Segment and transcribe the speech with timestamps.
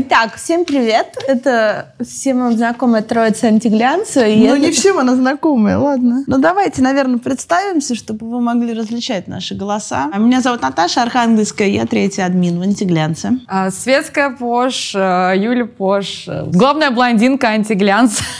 [0.00, 1.16] Итак, всем привет.
[1.26, 4.20] Это всем вам знакомая троица антиглянца.
[4.20, 4.58] Ну, это...
[4.60, 6.22] не всем она знакомая, ладно.
[6.28, 10.08] Ну, давайте, наверное, представимся, чтобы вы могли различать наши голоса.
[10.12, 13.40] А меня зовут Наташа Архангельская, я третий админ в антиглянце.
[13.48, 18.22] А, Светская Пош, э, Юля Пош, главная блондинка антиглянца.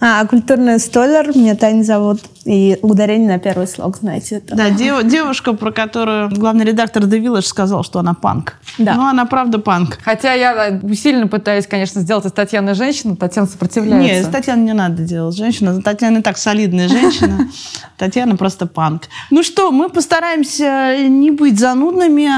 [0.00, 2.20] А, культурная столер, меня Таня зовут.
[2.44, 4.36] И ударение на первый слог, знаете.
[4.36, 4.54] Это.
[4.54, 8.54] Да, дев, девушка, про которую главный редактор The Village сказал, что она панк.
[8.76, 8.94] Да.
[8.94, 9.98] Ну, она правда панк.
[10.04, 14.14] Хотя я усиленно пытаюсь, конечно, сделать из Татьяны женщину, Татьяна сопротивляется.
[14.14, 15.82] Нет, из Татьяны не надо делать женщину.
[15.82, 17.48] Татьяна и так солидная женщина.
[17.98, 19.02] Татьяна просто панк.
[19.30, 22.28] Ну что, мы постараемся не быть занудными.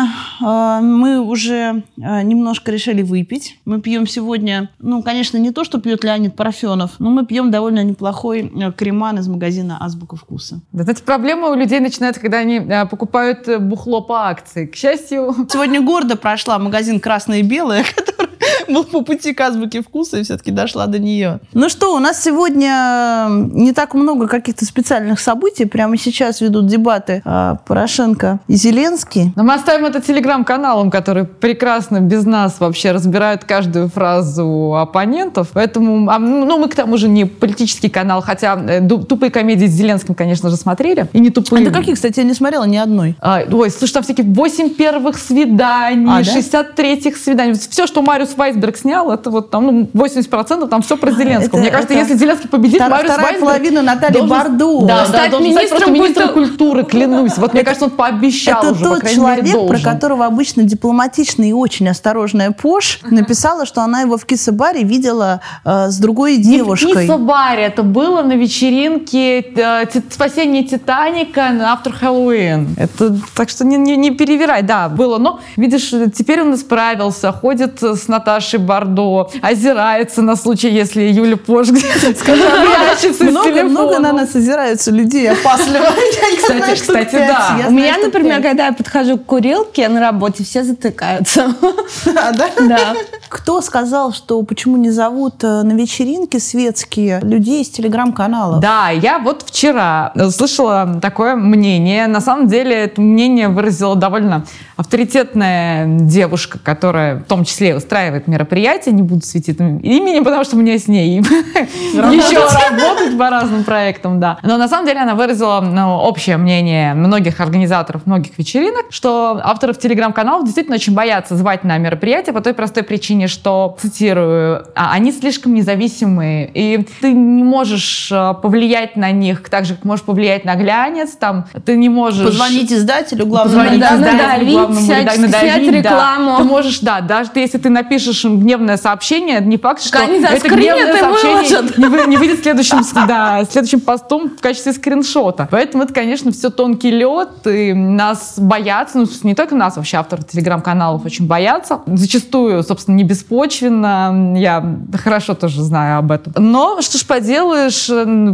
[0.43, 3.59] А, мы уже а, немножко решили выпить.
[3.65, 7.85] Мы пьем сегодня, ну, конечно, не то, что пьет Леонид Парфенов, но мы пьем довольно
[7.85, 10.61] неплохой э, креман из магазина «Азбука вкуса».
[10.73, 14.67] Да, знаете, проблема у людей начинается, когда они э, покупают э, бухло по акции.
[14.67, 15.35] К счастью...
[15.51, 18.36] Сегодня гордо прошла магазин «Красное и белое», который
[18.69, 21.41] был по пути к азбуке вкуса и все-таки дошла до нее.
[21.53, 25.65] Ну что, у нас сегодня не так много каких-то специальных событий.
[25.65, 29.33] Прямо сейчас ведут дебаты а, Порошенко и Зеленский.
[29.37, 35.51] Но мы оставим это телеграм-каналам, которые прекрасно без нас вообще разбирают каждую фразу оппонентов.
[35.53, 39.73] Поэтому, а, ну, мы к тому же не политический канал, хотя э, тупые комедии с
[39.73, 41.09] Зеленским, конечно же, смотрели.
[41.13, 41.63] И не тупые.
[41.63, 43.17] А ты какие, кстати, я не смотрела ни одной.
[43.21, 47.55] А, ой, слушай, там всякие 8 первых свиданий, а, 63-х свиданий.
[47.55, 51.59] Все, что Мариус Вайсберг снял, это вот там ну, 80% там все про Зеленского.
[51.59, 54.81] Это, Мне кажется, если Зеленский победит, вторая, Мариус вторая Вайсберг половина Натальи должен, Барду.
[54.87, 57.39] Да, да, стать должен министром, стать министром культуры, клянусь.
[57.39, 61.49] Вот мне кажется, он пообещал это уже, тот по человек, мере, про которого обычно дипломатичная
[61.49, 66.87] и очень осторожная Пош написала, что она его в Кисабаре видела э, с другой девушкой.
[66.87, 72.69] Не в Кисабаре, это было на вечеринке э, «Спасение Титаника» на After Halloween.
[72.77, 75.19] Это, так что не, не, не перевирай, да, было.
[75.19, 81.69] Но, видишь, теперь он исправился, ходит с Наташей Бардо, озирается на случай, если Юля Пош
[81.71, 85.87] прячется много, много на нас озираются людей опасливо.
[86.37, 87.67] Кстати, кстати, да.
[87.69, 91.55] У меня, например, когда я подхожу к курилке на работе, все затыкаются.
[92.07, 92.49] А, да?
[92.69, 92.95] Да.
[93.29, 98.61] Кто сказал, что почему не зовут э, на вечеринки светские людей из телеграм-каналов?
[98.61, 102.07] Да, я вот вчера слышала такое мнение.
[102.07, 104.47] На самом деле это мнение выразила довольно
[104.77, 110.61] авторитетная девушка, которая в том числе устраивает мероприятия, не буду светить имени, потому что у
[110.61, 114.39] меня с ней еще работать по разным проектам, да.
[114.43, 119.79] Но на самом деле она выразила ну, общее мнение многих организаторов, многих вечеринок, что авторов
[119.79, 125.13] телеграм-каналов действительно очень боятся звать на мероприятия по той простой причине, что, цитирую, «А, они
[125.13, 130.45] слишком независимые, и ты не можешь э, повлиять на них так же, как можешь повлиять
[130.45, 132.27] на глянец, там, ты не можешь...
[132.27, 136.31] Позвонить издателю, главному Позвонить издателю, главному редактору, надавить, рекламу.
[136.31, 136.37] Да.
[136.39, 140.49] Ты можешь, да, даже если ты напишешь им гневное сообщение, не факт, что Они это
[140.49, 141.47] гневное сообщение
[141.77, 145.49] не, вы, не выйдет следующим, да, следующим постом в качестве скриншота.
[145.51, 150.23] Поэтому это, конечно, все тонкий лед, и нас боятся, ну, не только нас, вообще авторы
[150.23, 151.81] телеграм-каналов очень боятся.
[151.87, 154.65] Зачастую, собственно, не беспочвенно, я
[154.95, 156.33] хорошо тоже знаю об этом.
[156.37, 157.85] Но что ж поделаешь,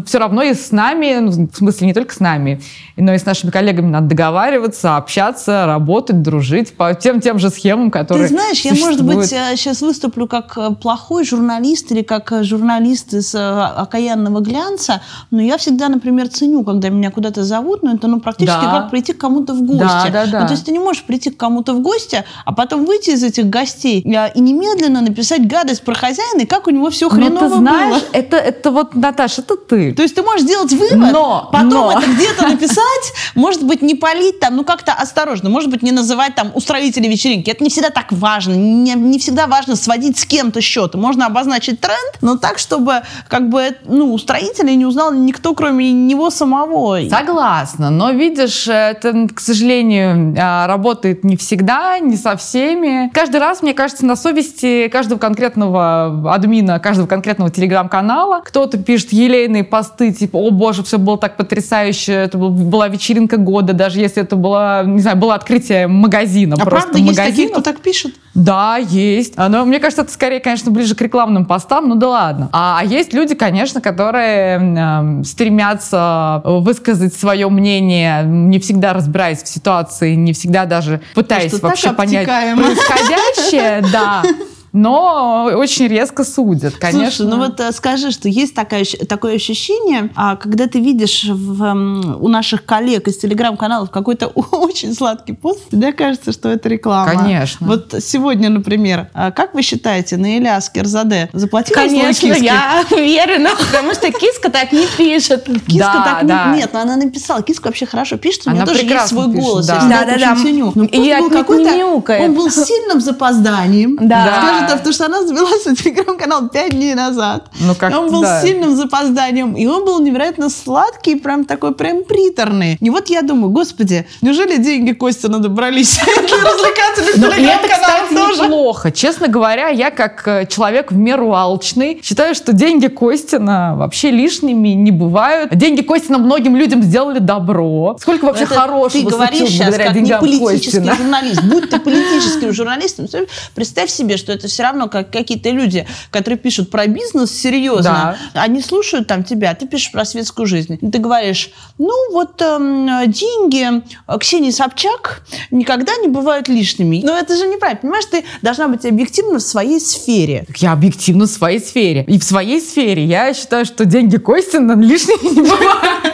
[0.07, 2.61] все равно и с нами, ну, в смысле не только с нами,
[2.97, 7.91] но и с нашими коллегами надо договариваться, общаться, работать, дружить по тем тем же схемам,
[7.91, 12.43] которые Ты знаешь, я, может быть, сейчас выступлю как э, плохой журналист или как э,
[12.43, 17.95] журналист из э, окаянного глянца, но я всегда, например, ценю, когда меня куда-то зовут, но
[17.95, 18.81] это ну, практически да.
[18.81, 19.81] как прийти к кому-то в гости.
[19.81, 20.41] Да, да, да.
[20.41, 23.23] Ну, то есть ты не можешь прийти к кому-то в гости, а потом выйти из
[23.23, 27.49] этих гостей и немедленно написать гадость про хозяина, и как у него все хреново но
[27.49, 28.11] ты знаешь, было.
[28.13, 29.95] Это, это вот, Наташа, это ты.
[29.95, 31.93] То есть ты можешь сделать вывод, но, потом но.
[31.93, 36.35] это где-то написать, может быть, не полить там, ну как-то осторожно, может быть, не называть
[36.35, 37.51] там устроители вечеринки.
[37.51, 40.99] Это не всегда так важно, не, не всегда важно сводить с кем-то счеты.
[40.99, 46.31] Можно обозначить тренд, но так, чтобы как бы, ну, устроителей не узнал никто, кроме него
[46.31, 46.99] самого.
[47.09, 53.11] Согласна, но видишь, это, к сожалению, а, работает не всегда, не со всеми.
[53.13, 59.65] Каждый раз, мне кажется, на совести каждого конкретного админа, каждого конкретного телеграм-канала кто-то пишет елейные
[59.65, 64.37] посты, типа, о боже, все было так потрясающе, это была вечеринка года, даже если это
[64.37, 66.57] было, не знаю, было открытие магазина.
[66.59, 68.15] А просто правда есть такие, кто так пишет?
[68.35, 69.32] Да, есть.
[69.37, 72.49] Но мне кажется, это скорее, конечно, ближе к рекламным постам, ну да ладно.
[72.53, 79.49] А, а есть люди, конечно, которые э, стремятся высказать свое мнение, не всегда разбираясь в
[79.49, 84.23] ситуации, не всегда даже пытаясь вообще понять происходящее, да.
[84.73, 87.11] но очень резко судят, конечно.
[87.11, 92.17] Слушай, ну вот э, скажи, что есть такое, такое ощущение, а, когда ты видишь в,
[92.21, 97.13] у наших коллег из телеграм-каналов какой-то очень сладкий пост, тебе кажется, что это реклама.
[97.13, 97.67] Конечно.
[97.67, 104.11] Вот сегодня, например, а как вы считаете, Наиля Скерзаде заплатила Конечно, я уверена, потому что
[104.11, 105.45] киска так не пишет.
[105.67, 106.53] Киска да, так да.
[106.53, 106.59] не...
[106.59, 109.67] Нет, но она написала, киска вообще хорошо пишет, у нее тоже есть свой пишет, голос.
[109.67, 110.19] Да, да, да.
[110.19, 110.37] да.
[110.37, 110.73] Ценю.
[110.75, 113.99] Но и был какой-то, он был сильным запозданием.
[114.01, 114.62] Да.
[114.65, 117.49] Скажет, потому что она завела свой телеграм-канал пять дней назад.
[117.61, 118.41] Ну, как он был да.
[118.41, 122.79] с сильным запозданием, и он был невероятно сладкий, прям такой прям приторный.
[122.81, 128.43] И вот я думаю, господи, неужели деньги Костина добрались развлекательных телеграм-каналов тоже?
[128.43, 128.93] неплохо.
[128.93, 134.69] Честно говоря, я как э, человек в меру алчный, считаю, что деньги Костина вообще лишними
[134.69, 135.55] не бывают.
[135.55, 137.97] Деньги Костина многим людям сделали добро.
[138.01, 140.97] Сколько вообще Это хорошего ты говоришь сейчас как не политический Костина.
[140.97, 141.43] журналист.
[141.45, 143.07] Будь ты политическим журналистом,
[143.55, 148.17] представь себе, что это все равно как какие-то люди, которые пишут про бизнес серьезно.
[148.35, 148.43] Да.
[148.43, 150.79] Они слушают там тебя, ты пишешь про светскую жизнь.
[150.79, 153.83] Ты говоришь, ну вот эм, деньги
[154.21, 157.03] Ксении Собчак никогда не бывают лишними.
[157.05, 157.81] Но это же неправильно.
[157.81, 160.47] Понимаешь, ты должна быть объективна в своей сфере.
[160.57, 162.05] Я объективна в своей сфере.
[162.07, 166.13] И в своей сфере я считаю, что деньги Костина лишними не бывают.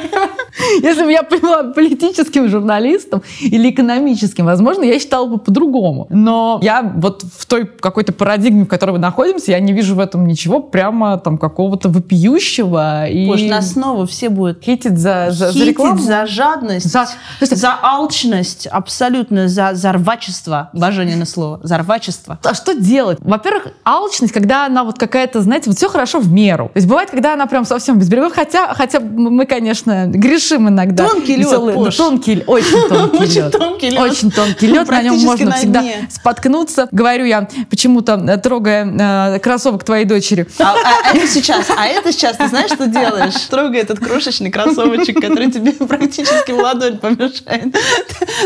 [0.83, 6.07] Если бы я была политическим журналистом или экономическим, возможно, я считала бы по-другому.
[6.11, 10.01] Но я вот в той какой-то парадигме, в которой мы находимся, я не вижу в
[10.01, 13.09] этом ничего прямо там какого-то вопиющего.
[13.09, 13.27] И...
[13.27, 15.99] Боже, нас снова все будут хитить за, за, хитить за рекламу.
[15.99, 17.09] за жадность, за,
[17.41, 20.69] за алчность, абсолютно, за, за рвачество.
[20.75, 21.61] Божественное слово.
[21.63, 22.39] За рвачество.
[22.45, 23.17] А что делать?
[23.23, 26.67] Во-первых, алчность, когда она вот какая-то, знаете, вот все хорошо в меру.
[26.67, 31.09] То есть бывает, когда она прям совсем без берегов, хотя, хотя мы, конечно, грешим иногда.
[31.09, 33.23] Тонкий лед, Веселый, тонкий, очень тонкий лед.
[33.23, 34.01] Очень тонкий лед.
[34.01, 36.89] Очень тонкий лед, на нем можно всегда споткнуться.
[36.93, 40.47] Говорю я, почему-то трогая э, кроссовок твоей дочери.
[40.61, 43.35] А, а, это сейчас, а это сейчас, ты знаешь, что делаешь?
[43.51, 47.77] Трогай этот крошечный кроссовочек, который тебе практически в ладонь помешает.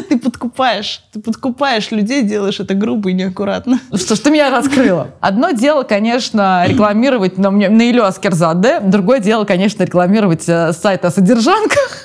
[0.08, 3.80] Ты подкупаешь, ты подкупаешь людей, делаешь это грубо и неаккуратно.
[3.94, 5.08] Что ж, ты меня раскрыла.
[5.20, 11.10] Одно дело, конечно, рекламировать на, на Илю Аскерзаде, другое дело, конечно, рекламировать э, сайт о
[11.10, 12.04] содержанках.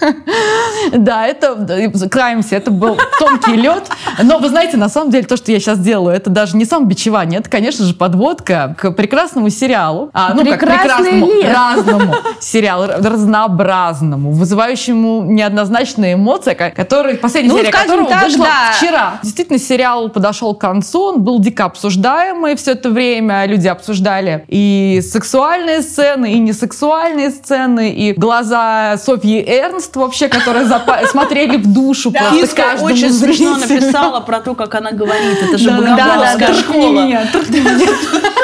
[0.94, 3.90] Да, это краемся, это был тонкий лед.
[4.24, 7.40] Но вы знаете, на самом деле, то, что я сейчас делаю, это даже не самобичевание,
[7.48, 10.10] это, конечно же, подводка к прекрасному сериалу.
[10.14, 18.10] А, ну, как прекрасному, разному сериалу, разнообразному, вызывающему неоднозначные эмоции, который, последняя ну, серия которого
[18.10, 18.74] так, вышла да.
[18.74, 19.20] вчера.
[19.24, 25.02] Действительно, сериал подошел к концу, он был дико обсуждаемый все это время, люди обсуждали и
[25.02, 30.68] сексуальные сцены, и несексуальные сцены, и глаза Софьи Эрнст вообще, которые
[31.12, 35.38] смотрели в душу просто каждому очень смешно написала про то, как она говорит.
[35.42, 37.22] Это же богомоловская школа.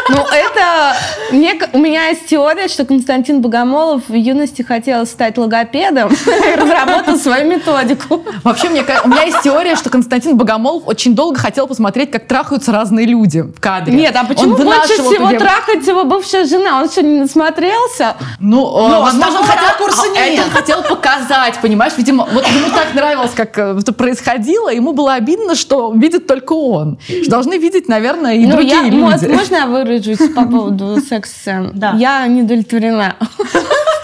[0.10, 0.96] Ну, это...
[1.32, 6.12] Мне, у меня есть теория, что Константин Богомолов в юности хотел стать логопедом
[6.54, 8.24] и разработал свою методику.
[8.44, 12.72] Вообще, мне, у меня есть теория, что Константин Богомолов очень долго хотел посмотреть, как трахаются
[12.72, 13.94] разные люди в кадре.
[13.94, 15.40] Нет, а почему он больше всего где...
[15.40, 16.82] трахает его бывшая жена?
[16.82, 18.16] Он что, не насмотрелся?
[18.40, 21.94] Ну, ну возможно, он хотел, а, это он хотел показать, понимаешь?
[21.98, 26.54] Видимо, вот ему так нравилось, как э, это происходило, ему было обидно, что видит только
[26.54, 27.00] он.
[27.08, 29.28] Что должны видеть, наверное, и ну, другие я, люди.
[29.28, 31.72] Можно я выражусь по поводу секс-сцен?
[31.74, 31.94] Да.
[31.98, 33.16] Я не удовлетворена.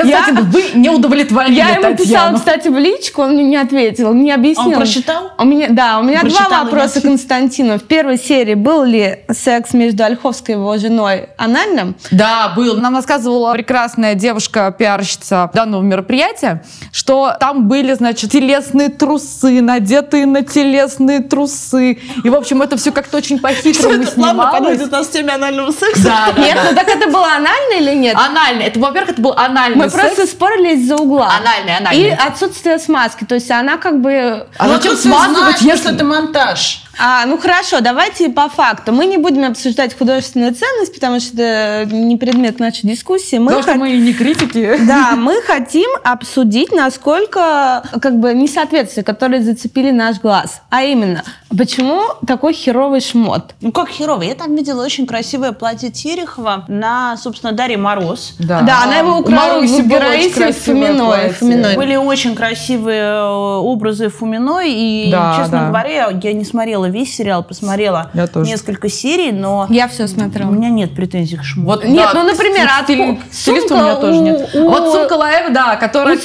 [0.00, 4.12] Константин, я, вы не удовлетворили Я ему писала, кстати, в личку, он мне не ответил,
[4.12, 4.68] не объяснил.
[4.68, 5.32] Он прочитал?
[5.38, 7.78] У меня, да, у меня Прочитал два вопроса Константину.
[7.78, 11.96] В первой серии был ли секс между Ольховской и его женой анальным?
[12.10, 12.76] Да, был.
[12.76, 21.20] Нам рассказывала прекрасная девушка-пиарщица данного мероприятия, что там были, значит, телесные трусы, надетые на телесные
[21.20, 21.98] трусы.
[22.24, 24.14] И, в общем, это все как-то очень по-хитрому снималось.
[24.14, 26.02] Плавно подводит нас в теме анального секса.
[26.04, 28.16] Да, нет, ну так это было анально или нет?
[28.16, 28.62] Анально.
[28.62, 30.02] Это, во-первых, это был анальный Секс.
[30.02, 31.32] просто спорили из-за угла.
[31.40, 32.08] Анальный, анальный.
[32.08, 33.24] И отсутствие смазки.
[33.24, 34.46] То есть она как бы...
[34.58, 36.84] А ну, зачем смазывать, если это монтаж?
[37.02, 38.92] А, ну хорошо, давайте по факту.
[38.92, 43.36] Мы не будем обсуждать художественную ценность, потому что это не предмет нашей дискуссии.
[43.36, 43.70] Мы потому хот...
[43.70, 44.76] что мы не критики.
[44.86, 50.60] Да, мы хотим обсудить, насколько как бы несоответствия, которые зацепили наш глаз.
[50.68, 51.24] А именно,
[51.56, 53.54] почему такой херовый шмот?
[53.62, 54.28] Ну как херовый?
[54.28, 58.34] Я там видела очень красивое платье Терехова на, собственно, Дарье Мороз.
[58.38, 61.30] Да, да она его украла в героисе Фоминой.
[61.30, 61.76] Фоминой.
[61.76, 65.68] Были очень красивые э, образы Фоминой, и, да, честно да.
[65.68, 68.50] говоря, я не смотрела весь сериал, посмотрела Я тоже.
[68.50, 70.50] несколько серий, но Я все у смотрела.
[70.50, 71.66] меня нет претензий к шму.
[71.66, 74.50] Вот, Нет, да, ну, например, отку- к стилисту у сумка меня тоже у- нет.
[74.54, 76.20] у- вот сумка Лаэва, да, которая, у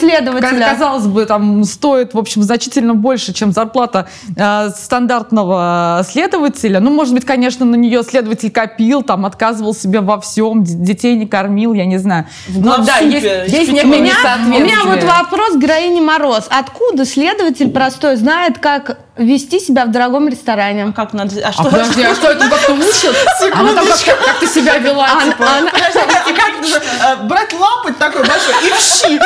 [0.75, 6.79] казалось бы, там стоит, в общем, значительно больше, чем зарплата э, стандартного следователя.
[6.79, 11.25] Ну, может быть, конечно, на нее следователь копил, там, отказывал себе во всем, детей не
[11.27, 12.25] кормил, я не знаю.
[12.48, 14.13] В Ну, да, есть, есть некое У меня,
[14.57, 16.48] у меня вот вопрос к героине Мороз.
[16.50, 20.91] Откуда следователь простой знает, как вести себя в дорогом ресторане?
[20.95, 21.31] Как надо...
[21.43, 21.63] А А что?
[21.63, 23.15] подожди, а что это как-то учат?
[23.53, 25.45] Она там как, как ты себя вела, Она- типа?
[25.57, 29.19] она- Подожди, и как же, э, брать лапоть такой большой и вщи.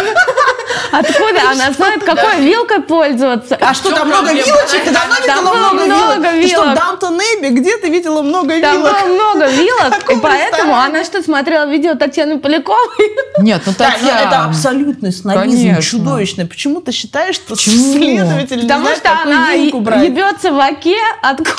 [0.91, 3.57] Откуда она знает, какой вилкой пользоваться?
[3.59, 4.83] А что, там много вилочек?
[4.83, 6.21] Ты давно Там видела много вилок?
[6.41, 6.75] Ты что, в.
[6.75, 7.47] Даунтон Эбби?
[7.59, 8.91] Где ты видела много Там вилок?
[8.91, 12.77] было много вилок, и поэтому она что, смотрела видео Татьяны Поляковой?
[13.39, 14.19] Нет, ну но Татьяна.
[14.27, 16.45] это абсолютный снобизм, чудовищный.
[16.45, 20.05] Почему ты считаешь, что следователь не Потому знает, что какую она вилку брать?
[20.05, 21.51] ебется в оке, откуда...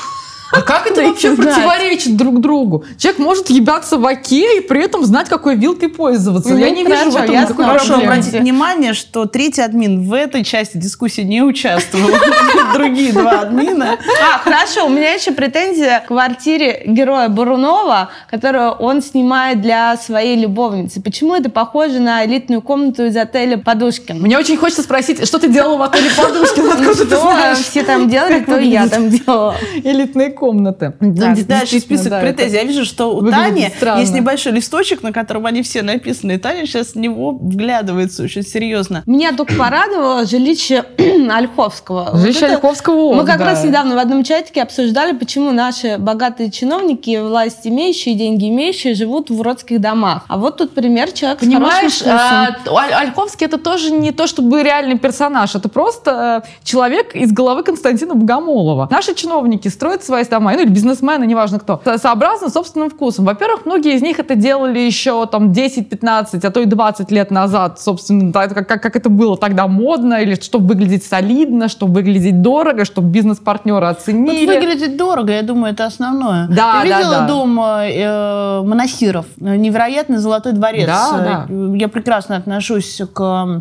[0.53, 1.55] А как это вообще знать.
[1.55, 2.85] противоречит друг другу?
[2.99, 6.51] Человек может ебаться в оке и при этом знать, какой вилкой пользоваться.
[6.51, 7.65] Ну, я не вижу в этом я никакой.
[7.65, 8.13] Прошу проблемы.
[8.13, 12.11] обратить внимание, что третий админ в этой части дискуссии не участвовал.
[12.75, 13.99] Другие два админа.
[14.23, 20.37] А, хорошо, у меня еще претензия к квартире героя Бурунова, которую он снимает для своей
[20.37, 21.01] любовницы.
[21.01, 24.21] Почему это похоже на элитную комнату из отеля «Подушкин»?
[24.21, 26.65] Мне очень хочется спросить, что ты делала в отеле Подушкин?
[26.65, 27.59] Ну, Откуда ты что знаешь?
[27.59, 29.55] все там делали, то и я там делала.
[29.85, 30.95] Элитные комнаты.
[31.01, 32.57] Да, Да, дальше действительно, список да, претензий.
[32.57, 34.01] Я вижу, что у Тани странно.
[34.01, 36.33] есть небольшой листочек, на котором они все написаны.
[36.33, 39.03] И Таня сейчас в него вглядывается очень серьезно.
[39.07, 40.85] Меня только порадовало жилище
[41.31, 42.11] Ольховского.
[42.13, 43.45] Вот Жилище это- Ольховского, Мы как да.
[43.47, 49.31] раз недавно в одном чатике обсуждали, почему наши богатые чиновники, власть имеющие, деньги имеющие, живут
[49.31, 50.25] в уродских домах.
[50.29, 54.99] А вот тут пример человека Понимаешь, а, Оль- Ольховский это тоже не то чтобы реальный
[54.99, 58.89] персонаж, это просто э, человек из головы Константина Богомолова.
[58.91, 63.25] Наши чиновники строят свои дома, ну или бизнесмены, неважно кто, со- сообразно собственным вкусом.
[63.25, 67.81] Во-первых, многие из них это делали еще там 10-15, а то и 20 лет назад,
[67.81, 72.85] собственно, да, как, как, это было тогда модно, или чтобы выглядеть солидно, чтобы выглядеть дорого,
[72.85, 74.47] чтобы бизнес-партнеры Вот оценили.
[74.47, 76.47] выглядит дорого, я думаю, это основное.
[76.49, 77.27] Да, Ты да, видела да.
[77.27, 79.27] дом э, Монасиров?
[79.39, 80.87] Невероятный золотой дворец.
[80.87, 83.21] Да, Э, Я прекрасно отношусь к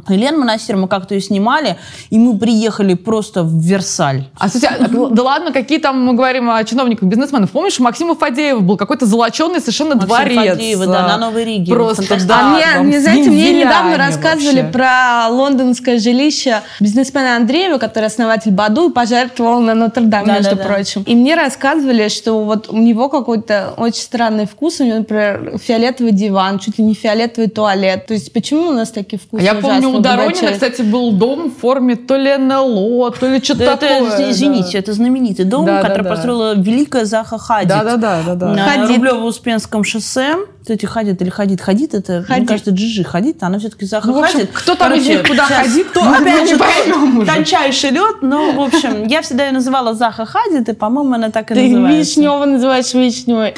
[0.09, 1.77] Елене Монасир, мы как-то ее снимали,
[2.09, 4.25] и мы приехали просто в Версаль.
[4.38, 7.51] А, слушай, а, да ладно, какие там мы говорим о чиновниках, бизнесменов.
[7.51, 10.51] Помнишь, у Максима Фадеева был какой-то золоченый совершенно Максим дворец.
[10.53, 11.73] Фадеева, да, а, на Новой Риге.
[11.73, 12.61] Просто, да.
[12.75, 14.71] а мне, с знаете, мне недавно рассказывали вообще.
[14.73, 20.63] про лондонское жилище бизнесмена Андреева, который основатель Баду и пожертвовал на Нотр-Дам, Да, между да,
[20.63, 20.63] да.
[20.69, 21.03] прочим.
[21.03, 26.11] И мне рассказывали, что вот у него какой-то очень странный вкус, у него, например, фиолетовый
[26.11, 28.05] диван, чуть ли не фиолетовый туалет.
[28.07, 31.49] То есть почему у нас такие вкусы А Я помню, у Доронина, кстати, был дом
[31.51, 34.17] в форме то ли НЛО, то ли что-то Да, это, такое.
[34.17, 34.31] да.
[34.31, 36.09] извините, это знаменитый дом, Да, да, который да.
[36.09, 37.69] построила великая Заха Хадид.
[37.69, 38.47] Да, да, да, да, да.
[38.53, 38.97] На Хадид.
[38.97, 40.35] Рублево-Успенском шоссе.
[40.61, 41.61] Кстати, Хадид или Хадид?
[41.61, 42.47] Хадид это, мне Хадид.
[42.49, 44.49] кажется, Джиджи Хадид, а она все-таки Заха Ну, Хадид.
[44.53, 47.25] кто там из них куда сейчас, ходит, кто, мы опять не же, поймем уже.
[47.27, 51.49] тончайший лед, но, в общем, я всегда ее называла Заха Хадид, и, по-моему, она так
[51.51, 51.97] и Ты называется.
[51.97, 53.55] Вишнева называешь Вишневой.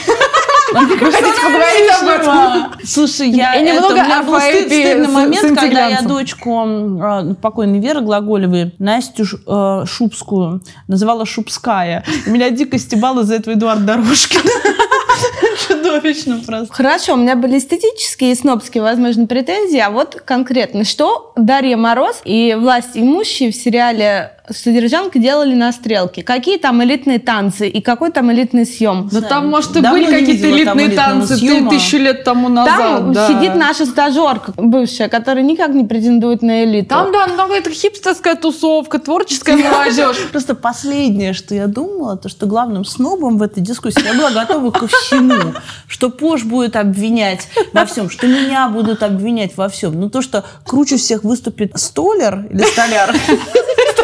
[0.74, 2.86] Хотите поговорить об этом?
[2.86, 7.80] Слушай, я И это, немного у меня был стыдный момент, когда я дочку э, покойной
[7.80, 12.04] Веры Глаголевой, Настю э, Шубскую, называла Шубская.
[12.26, 14.42] И меня дико стебал из-за этого Эдуард Дорожкин.
[15.68, 16.74] Чудовищно просто.
[16.74, 22.22] Хорошо, у меня были эстетические и снобские, возможно, претензии, а вот конкретно, что Дарья Мороз
[22.24, 26.24] и власть имущие в сериале «Содержанка» делали на стрелке?
[26.24, 29.08] Какие там элитные танцы и какой там элитный съем?
[29.12, 31.70] Да там, может, и были какие-то там элитные танцы ты- съема.
[31.70, 32.78] тысячу лет тому назад.
[32.78, 33.28] Там да.
[33.28, 36.90] сидит наша стажерка бывшая, которая никак не претендует на элиту.
[36.90, 40.18] Там, да, ну, это хипстерская тусовка, творческая молодежь.
[40.32, 44.72] Просто последнее, что я думала, то, что главным снобом в этой дискуссии я была готова
[44.72, 45.54] ко всему.
[45.88, 50.00] Что Пош будет обвинять во всем, что меня будут обвинять во всем.
[50.00, 53.16] Но то, что круче всех выступит столер или столяр,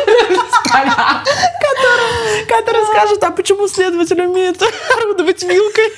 [2.48, 4.62] который скажет, а почему следователь умеет
[4.98, 5.92] орудовать вилкой?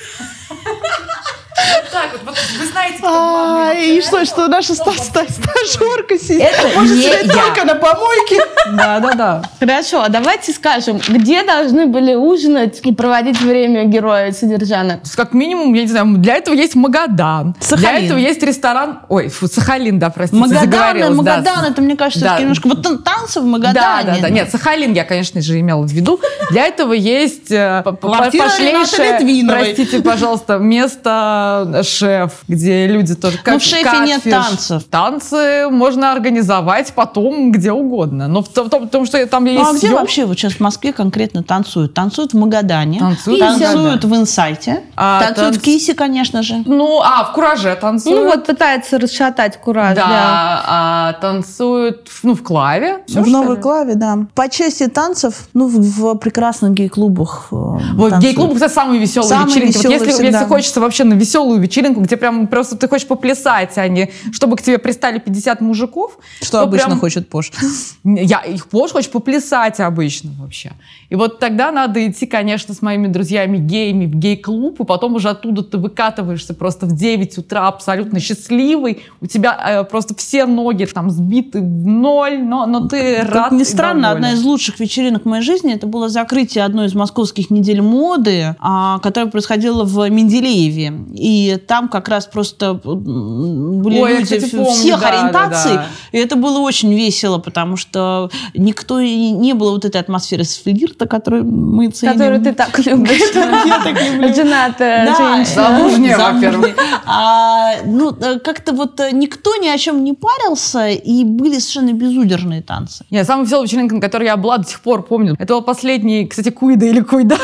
[1.92, 6.42] Так, вот, вы знаете, А, И что, что наша ста- ста- стажерка сидит?
[6.42, 8.40] Это Может, не сидеть только на помойке?
[8.72, 9.42] Да, да, да.
[9.58, 15.00] Хорошо, а давайте скажем, где должны были ужинать и проводить время герои содержанок?
[15.16, 17.54] Как минимум, я не знаю, для этого есть Магадан.
[17.60, 17.80] Сахалин.
[17.90, 19.00] Для этого есть ресторан...
[19.08, 21.10] Ой, фу, Сахалин, да, простите, Магадан, да.
[21.10, 22.38] Магадан, это, мне кажется, Да.
[22.40, 22.68] немножко...
[22.68, 24.12] Вот тан- танцы в Да, Магадане.
[24.16, 24.30] да, да.
[24.30, 26.20] Нет, Сахалин я, конечно же, имела в виду.
[26.50, 33.60] Для этого есть э, пошлейшее, простите, пожалуйста, место э, шеф, где люди тоже как Но
[33.60, 34.30] в шефе нет catfish.
[34.30, 34.84] танцев.
[34.90, 38.28] Танцы можно организовать потом где угодно.
[38.28, 40.24] Но в том, в том- в том, что там есть Ну, а где съем- вообще
[40.24, 41.94] вот сейчас в Москве конкретно танцуют?
[41.94, 46.62] Танцуют в Магадане, Танцуют в танцуют в Инсайте, А, танцуют танц- в Кисе, конечно же.
[46.66, 48.18] Ну, а, в Кураже танцуют.
[48.20, 49.94] Ну вот пытается расшатать кураж.
[49.96, 50.62] да, да.
[50.66, 52.98] а, танцуют в- ну, в Клаве.
[53.06, 53.62] Всё, в Новой ли?
[53.62, 54.18] Клаве, да.
[54.34, 57.80] По части танцев, ну, в, в прекрасных гей-клубах э, Вот
[58.10, 58.20] танцуют.
[58.22, 59.76] гей-клуб это самые веселые Самые вечеринки.
[59.76, 60.38] Вот веселые если, всегда.
[60.38, 64.56] если хочется вообще на веселую вечеринку, где прям просто ты хочешь поплясать, а не чтобы
[64.56, 66.18] к тебе пристали 50 мужиков.
[66.40, 67.50] Что то обычно прям- хочет Пош.
[68.04, 70.72] Я их позже хочешь поплясать обычно вообще.
[71.08, 75.30] И вот тогда надо идти, конечно, с моими друзьями геями в гей-клуб, и потом уже
[75.30, 79.02] оттуда ты выкатываешься просто в 9 утра абсолютно счастливый.
[79.20, 83.52] У тебя э, просто все ноги там сбиты в ноль, но, но ты Как рад
[83.52, 84.24] ни странно, доволен.
[84.24, 88.56] одна из лучших вечеринок в моей жизни это было закрытие одной из московских недель моды,
[88.58, 90.92] а, которая происходила в Менделееве.
[91.20, 95.74] И там как раз просто были Ой я, люди кстати, помню, всех да, да, ориентаций.
[95.74, 95.86] да.
[96.12, 100.56] И это было очень весело, потому что никто и не было вот этой атмосферы с
[100.56, 102.14] флирта, которую мы ценим.
[102.14, 103.20] Которую ты так любишь.
[103.34, 104.34] Я так люблю.
[104.34, 105.54] Женатая Да, женщина.
[105.62, 106.74] Замужняя, во-первых.
[107.04, 111.92] А, ну, э, как-то вот э, никто ни о чем не парился, и были совершенно
[111.92, 113.04] безудержные танцы.
[113.10, 115.36] Нет, самая веселая вечеринка, на которой я была, до сих пор помню.
[115.38, 117.36] Это был последний, кстати, Куида или Куйда.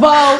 [0.00, 0.34] Бал.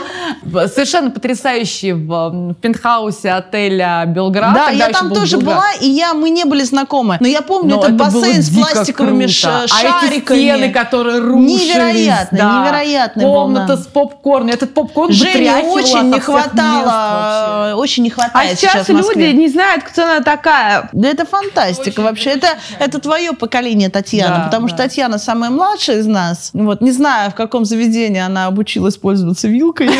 [0.69, 4.55] Совершенно потрясающий в пентхаусе отеля Белград.
[4.55, 5.57] да, Тогда я там был тоже Белград.
[5.57, 7.17] была, и я, мы не были знакомы.
[7.21, 9.33] Но я помню Но этот это было бассейн с пластиковыми круто.
[9.33, 10.39] ш- А эти шариками.
[10.39, 11.75] стены, которые рушились.
[11.75, 12.61] Невероятно, да.
[12.61, 13.83] невероятно было, Комната да.
[13.83, 14.51] с попкорном.
[14.51, 19.27] Этот попкорн Жене очень не всех мест хватало, очень не А хватает сейчас в Москве.
[19.29, 20.89] люди не знают, кто она такая.
[20.93, 22.31] Да это фантастика вообще.
[22.31, 24.85] Это, это твое поколение, Татьяна, Да, потому что да.
[24.85, 26.51] Татьяна самая младшая из нас.
[26.53, 29.91] Вот, не знаю, в каком заведении она обучилась пользоваться вилкой.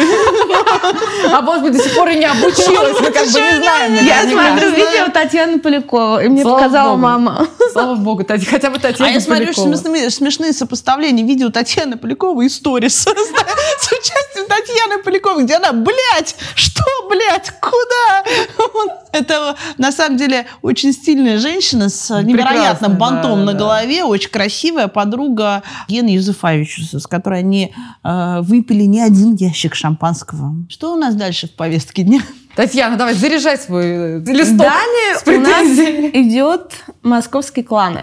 [1.33, 3.01] А может быть, до сих пор и не обучилась.
[3.01, 3.95] Мы как бы не знаем.
[4.05, 7.47] Я смотрю видео Татьяны Поляковой, и мне показала мама.
[7.73, 9.77] Слава богу, хотя бы А Татьяна я смотрю Полякова.
[9.77, 16.35] смешные, смешные сопоставления видео Татьяны Поляковой и сторис с участием Татьяны Поляковой, где она, блядь,
[16.55, 18.25] что, блядь, куда?
[19.13, 23.59] Это на самом деле очень стильная женщина с невероятным бантом да, на да.
[23.59, 27.75] голове, очень красивая подруга Гены Юзефовича, с которой они
[28.05, 30.55] э, выпили не один ящик шампанского.
[30.69, 32.21] Что у нас дальше в повестке дня?
[32.59, 36.07] Татьяна, давай, заряжай свой э, листок с Далее у претензиями.
[36.09, 36.73] нас идет
[37.05, 38.03] московские кланы.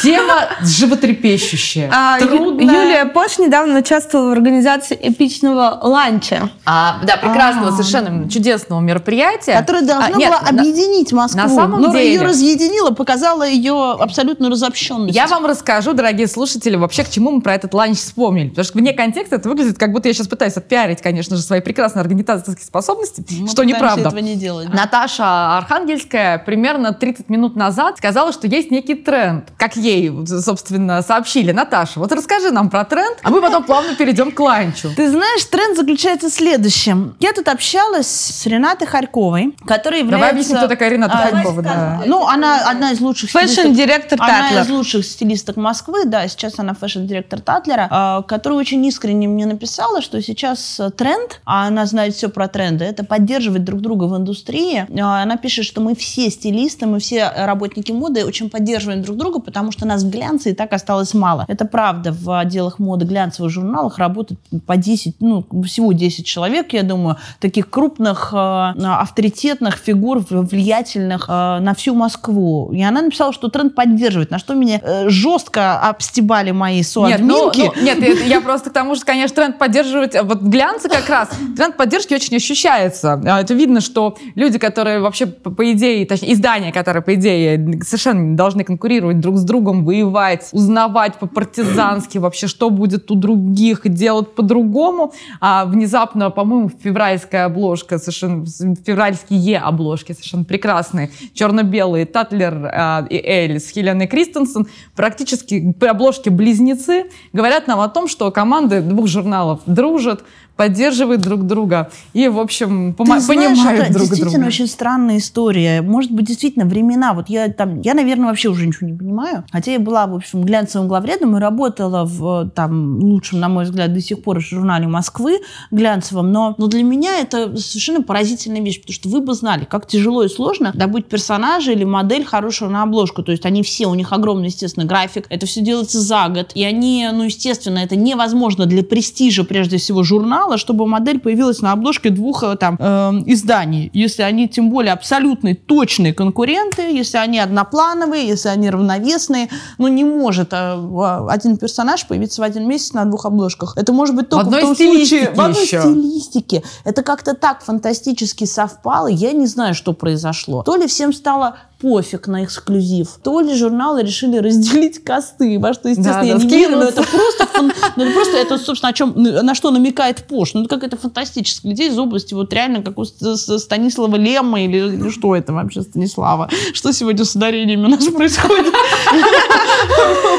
[0.00, 2.64] Тема животрепещущая, А, Ю- трудная.
[2.84, 6.48] Юлия Пош недавно участвовала в организации эпичного ланча.
[6.64, 9.58] А, да, прекрасного, совершенно чудесного мероприятия.
[9.58, 11.40] Которая должна А, нет, была на- объединить Москву.
[11.42, 15.16] на самом но деле- ее разъединила, показала ее абсолютную разобщенность.
[15.16, 18.50] Я вам расскажу, дорогие слушатели, вообще к чему мы про этот ланч вспомнили.
[18.50, 21.60] Потому что вне контекста это выглядит, как будто я сейчас пытаюсь отпиарить, конечно же, свои
[21.60, 24.08] прекрасные организаторские способности, Мы что пытаемся неправда.
[24.08, 24.68] этого не делать.
[24.72, 31.52] Наташа Архангельская примерно 30 минут назад сказала, что есть некий тренд, как ей, собственно, сообщили.
[31.52, 34.90] Наташа, вот расскажи нам про тренд, а мы потом плавно перейдем к ланчу.
[34.96, 37.16] Ты знаешь, тренд заключается в следующем.
[37.20, 40.18] Я тут общалась с Ренатой Харьковой, которая является...
[40.18, 41.62] Давай объясним, кто такая Рената А, Харькова.
[41.62, 42.02] да.
[42.06, 44.62] Ну, она одна из лучших Fashion-директор Она Tatler.
[44.62, 49.46] из лучших стилисток Москвы, да, сейчас она fashion-директор Tatler а, а, которая очень искренне мне
[49.46, 54.04] написала, что сейчас э, тренд, а она знает все про тренды, это поддерживать друг друга
[54.04, 54.86] в индустрии.
[55.00, 59.40] А, Она пишет, что мы все стилисты, мы все работники моды очень поддерживаем друг друга,
[59.40, 61.44] потому что нас в глянце и так осталось мало.
[61.48, 66.82] Это правда, в отделах моды глянцевых журналах работает по 10, ну, всего 10 человек, я
[66.82, 68.36] думаю, таких крупных, э,
[68.82, 72.72] авторитетных фигур, влиятельных э, на всю Москву.
[72.72, 77.50] И она написала, что тренд поддерживает, на что меня э, жестко обстебали мои Нет, ну,
[77.50, 77.72] соадминки.
[77.76, 81.28] ну, нет, я, просто к тому, что, конечно, тренд поддерживать, а вот глянцы как раз,
[81.56, 83.20] тренд поддержки очень ощущается.
[83.24, 88.36] А, Это видно, что люди, которые вообще, по, идее, точнее, издания, которые, по идее, совершенно
[88.36, 95.12] должны конкурировать друг с другом, воевать, узнавать по-партизански вообще, что будет у других, делать по-другому,
[95.40, 103.60] а внезапно, по-моему, февральская обложка, совершенно, февральские обложки совершенно прекрасные, черно-белые, Татлер а, и Эль
[103.60, 109.60] с Хеленой Кристенсен, практически по обложке близнецы, говорят нам о том, что команды двух журналов
[109.66, 110.24] дружат,
[110.58, 111.90] поддерживают друг друга.
[112.12, 114.46] И, в общем, знаешь, понимают это друг действительно друга.
[114.48, 115.82] очень странная история.
[115.82, 117.14] Может быть, действительно, времена.
[117.14, 119.44] Вот я там, я, наверное, вообще уже ничего не понимаю.
[119.50, 123.92] Хотя я была, в общем, глянцевым главредом и работала в там лучшем, на мой взгляд,
[123.92, 126.32] до сих пор журнале Москвы глянцевом.
[126.32, 130.22] Но, но для меня это совершенно поразительная вещь, потому что вы бы знали, как тяжело
[130.22, 133.22] и сложно добыть персонажа или модель хорошего на обложку.
[133.22, 135.26] То есть они все, у них огромный, естественно, график.
[135.28, 136.52] Это все делается за год.
[136.54, 141.72] И они, ну, естественно, это невозможно для престижа, прежде всего, журнала, чтобы модель появилась на
[141.72, 147.38] обложке двух э, там э, изданий, если они тем более абсолютные, точные конкуренты, если они
[147.38, 149.48] одноплановые, если они равновесные.
[149.78, 153.76] Ну, не может э, один персонаж появиться в один месяц на двух обложках.
[153.76, 155.30] Это может быть только в, одной том случае...
[155.34, 155.80] В одной еще.
[155.80, 156.62] стилистике.
[156.84, 160.62] Это как-то так фантастически совпало, я не знаю, что произошло.
[160.62, 163.08] То ли всем стало пофиг на эксклюзив.
[163.22, 167.02] То ли журналы решили разделить косты, во что, естественно, да, я не верю, но это
[167.02, 167.48] просто,
[167.96, 170.54] ну, это просто, это, собственно, о чем, на что намекает Пош.
[170.54, 175.10] Ну, это какая-то фантастическая идея из области, вот реально, как у Станислава Лемма или, или
[175.10, 176.50] что это вообще, Станислава?
[176.74, 178.74] Что сегодня с ударениями у нас происходит?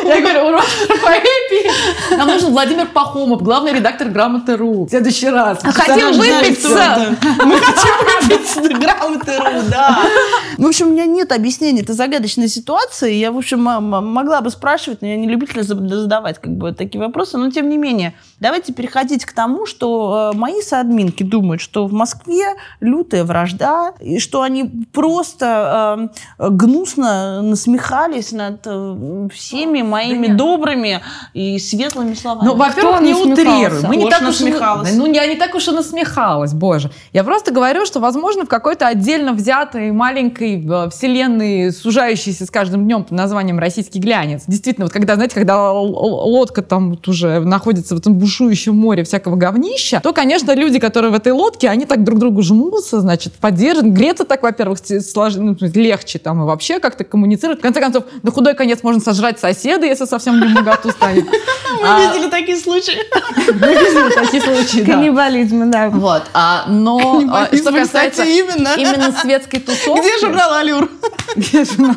[0.05, 0.65] Я говорю, урок
[1.01, 2.15] поэпии.
[2.17, 4.85] Нам нужен Владимир Пахомов, главный редактор «Грамоты.ру».
[4.85, 5.59] В следующий раз.
[5.63, 6.63] Хотим выпить
[7.45, 7.93] Мы хотим
[8.29, 9.99] выпить «Грамоты.ру», да.
[10.57, 13.13] В общем, у меня нет объяснения этой загадочной ситуации.
[13.13, 17.37] Я, в общем, могла бы спрашивать, но я не любитель задавать как бы такие вопросы.
[17.37, 21.93] Но, тем не менее, давайте переходить к тому, что э, мои соадминки думают, что в
[21.93, 30.33] Москве лютая вражда, и что они просто э, гнусно насмехались над э, всеми моими да
[30.33, 31.01] добрыми
[31.33, 32.47] и светлыми словами.
[32.47, 33.87] Ну, во-первых, не утрируй.
[33.87, 34.95] Мы не так уж насмехалась.
[34.95, 36.91] Ну, я не так уж и насмехалась, боже.
[37.13, 42.85] Я просто говорю, что, возможно, в какой-то отдельно взятой маленькой э, вселенной, сужающейся с каждым
[42.85, 44.43] днем под названием «Российский глянец».
[44.47, 49.35] Действительно, вот когда, знаете, когда лодка там вот уже находится в этом бушующем море всякого
[49.35, 53.93] говнища, то, конечно, люди, которые в этой лодке, они так друг другу жмутся, значит, поддерживают.
[53.93, 55.35] Греться так, во-первых, слож...
[55.35, 57.59] ну, легче там и вообще как-то коммуницировать.
[57.59, 61.25] В конце концов, на худой конец можно сожрать соседа, если совсем не моготу станет.
[61.81, 62.97] Мы а, видели такие случаи.
[63.47, 64.93] Мы видели такие случаи, да.
[64.93, 65.89] Каннибализм, да.
[65.89, 66.23] Вот.
[66.33, 69.99] А, но а, что касается именно светской тусовки...
[69.99, 70.89] Где журнал «Алюр»?
[71.35, 71.95] Журнал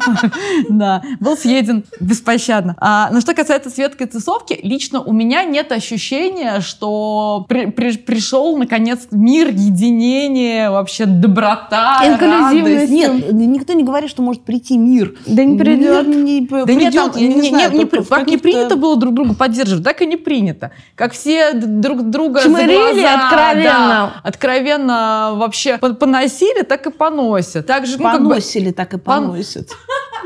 [0.69, 2.77] Да, был съеден беспощадно.
[2.79, 8.57] А, но что касается светской тусовки, лично у меня нет ощущения, что при, при, пришел,
[8.57, 12.93] наконец, мир, единение, вообще доброта, Инклюзивность.
[12.93, 15.15] Нет, никто не говорит, что может прийти мир.
[15.27, 16.07] Да не придет.
[16.07, 19.15] Мир не, да придет, нет, там, не, не, знаю, не, как не принято было друг
[19.15, 20.73] друга поддерживать, так и не принято.
[20.95, 23.63] Как все друг друга Чмырили откровенно.
[23.63, 27.67] Да, откровенно вообще поносили, так и поносят.
[27.67, 29.22] Так же, ну, поносили, как бы, так и поносят.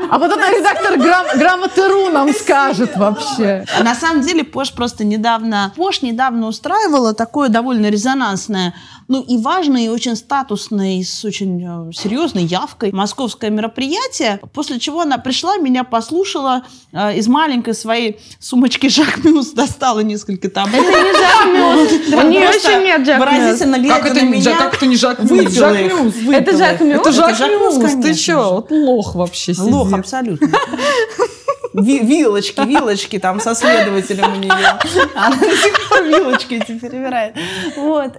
[0.09, 3.65] А вот это редактор грам, грамоты.ру нам скажет вообще.
[3.83, 5.73] На самом деле Пош просто недавно...
[5.75, 8.73] Пош недавно устраивала такое довольно резонансное
[9.07, 14.79] ну и важное, и очень статусное, и с очень э, серьезной явкой московское мероприятие, после
[14.79, 20.89] чего она пришла, меня послушала, э, из маленькой своей сумочки Жак Мюс достала несколько таблеток.
[20.89, 21.45] Это не Жак
[22.11, 22.23] Мюс.
[22.23, 24.57] У нее еще нет Жак Выразительно глядя на меня.
[24.57, 25.53] Как это не Жак Мюс?
[25.53, 26.13] Жак Мюс.
[26.29, 26.99] Это Жак Мюс?
[26.99, 28.03] Это Жак Мюс.
[28.03, 28.55] Ты что?
[28.55, 29.71] Вот лох вообще сидит.
[29.71, 30.49] Лох, абсолютно
[31.81, 34.79] вилочки, вилочки там со следователем у нее.
[35.15, 37.35] Она до сих пор вилочки эти перебирает.
[37.75, 38.13] Вот.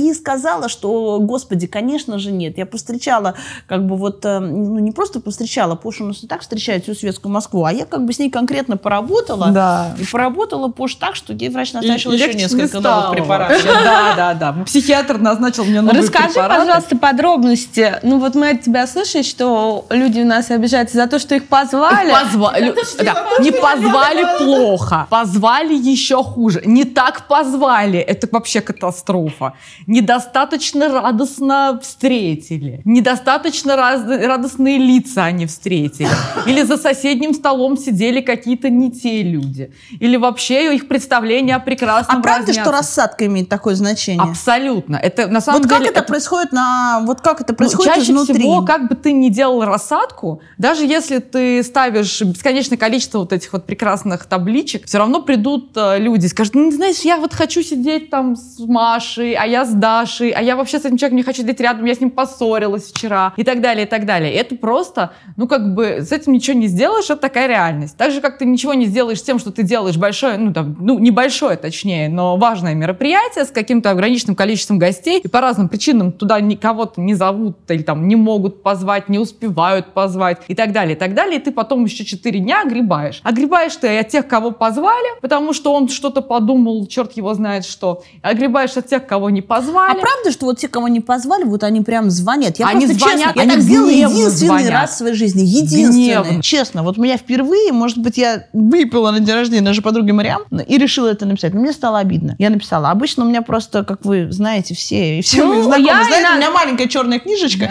[0.00, 2.56] И сказала, что, господи, конечно же нет.
[2.56, 3.34] Я повстречала,
[3.66, 6.94] как бы вот, э, ну не просто повстречала, Пош у нас и так встречает всю
[6.94, 9.50] светскую Москву, а я как бы с ней конкретно поработала.
[9.50, 9.94] Да.
[9.98, 13.62] И поработала Пош так, что ей врач назначил еще несколько новых препаратов.
[13.64, 14.64] Да, да, да.
[14.64, 17.98] Психиатр назначил мне новые Расскажи, пожалуйста, подробности.
[18.02, 21.46] Ну вот мы от тебя слышали, что люди у нас обижаются за то, что их
[21.48, 22.10] позвали.
[22.10, 26.62] Позвали да, не позвали плохо, позвали еще хуже.
[26.64, 29.54] Не так позвали, это вообще катастрофа.
[29.90, 32.80] Недостаточно радостно встретили.
[32.84, 36.08] Недостаточно раз, радостные лица они встретили.
[36.46, 39.72] Или за соседним столом сидели какие-то не те люди.
[39.98, 44.22] Или вообще их представление о прекрасном А правда, что рассадка имеет такое значение?
[44.22, 44.94] Абсолютно.
[44.94, 45.80] Это на самом вот деле...
[45.80, 47.00] как это, это происходит на...
[47.04, 48.38] Вот как это происходит ну, чаще изнутри?
[48.38, 53.52] всего, как бы ты ни делал рассадку, даже если ты ставишь бесконечное количество вот этих
[53.52, 57.62] вот прекрасных табличек, все равно придут э, люди и скажут, ну, знаешь, я вот хочу
[57.62, 61.22] сидеть там с Машей, а я с Дашей, а я вообще с этим человеком не
[61.22, 64.32] хочу сидеть рядом, я с ним поссорилась вчера, и так далее, и так далее.
[64.32, 67.96] Это просто, ну, как бы, с этим ничего не сделаешь, это такая реальность.
[67.96, 70.98] Так же, как ты ничего не сделаешь тем, что ты делаешь большое, ну, там, ну,
[70.98, 76.40] небольшое, точнее, но важное мероприятие с каким-то ограниченным количеством гостей, и по разным причинам туда
[76.40, 80.98] никого-то не зовут, или там не могут позвать, не успевают позвать, и так далее, и
[80.98, 81.40] так далее.
[81.40, 83.20] И ты потом еще четыре дня огребаешь.
[83.24, 88.02] Огребаешь ты от тех, кого позвали, потому что он что-то подумал, черт его знает что.
[88.22, 89.69] Огребаешь от тех, кого не позвали.
[89.78, 92.58] А правда, что вот те, кого не позвали, вот они прям звонят?
[92.58, 94.70] Я они просто звонят, честно, они я так сделала единственный звонят.
[94.70, 95.42] раз в своей жизни.
[95.42, 95.90] Единственный.
[96.22, 96.42] Гневно.
[96.42, 100.78] Честно, вот меня впервые, может быть, я выпила на день рождения нашей подруги Мариам и
[100.78, 101.54] решила это написать.
[101.54, 102.36] Но мне стало обидно.
[102.38, 102.90] Я написала.
[102.90, 106.20] Обычно у меня просто, как вы знаете, все, и все Ну, мои знакомые я знаете,
[106.20, 107.70] иногда- у меня маленькая черная книжечка.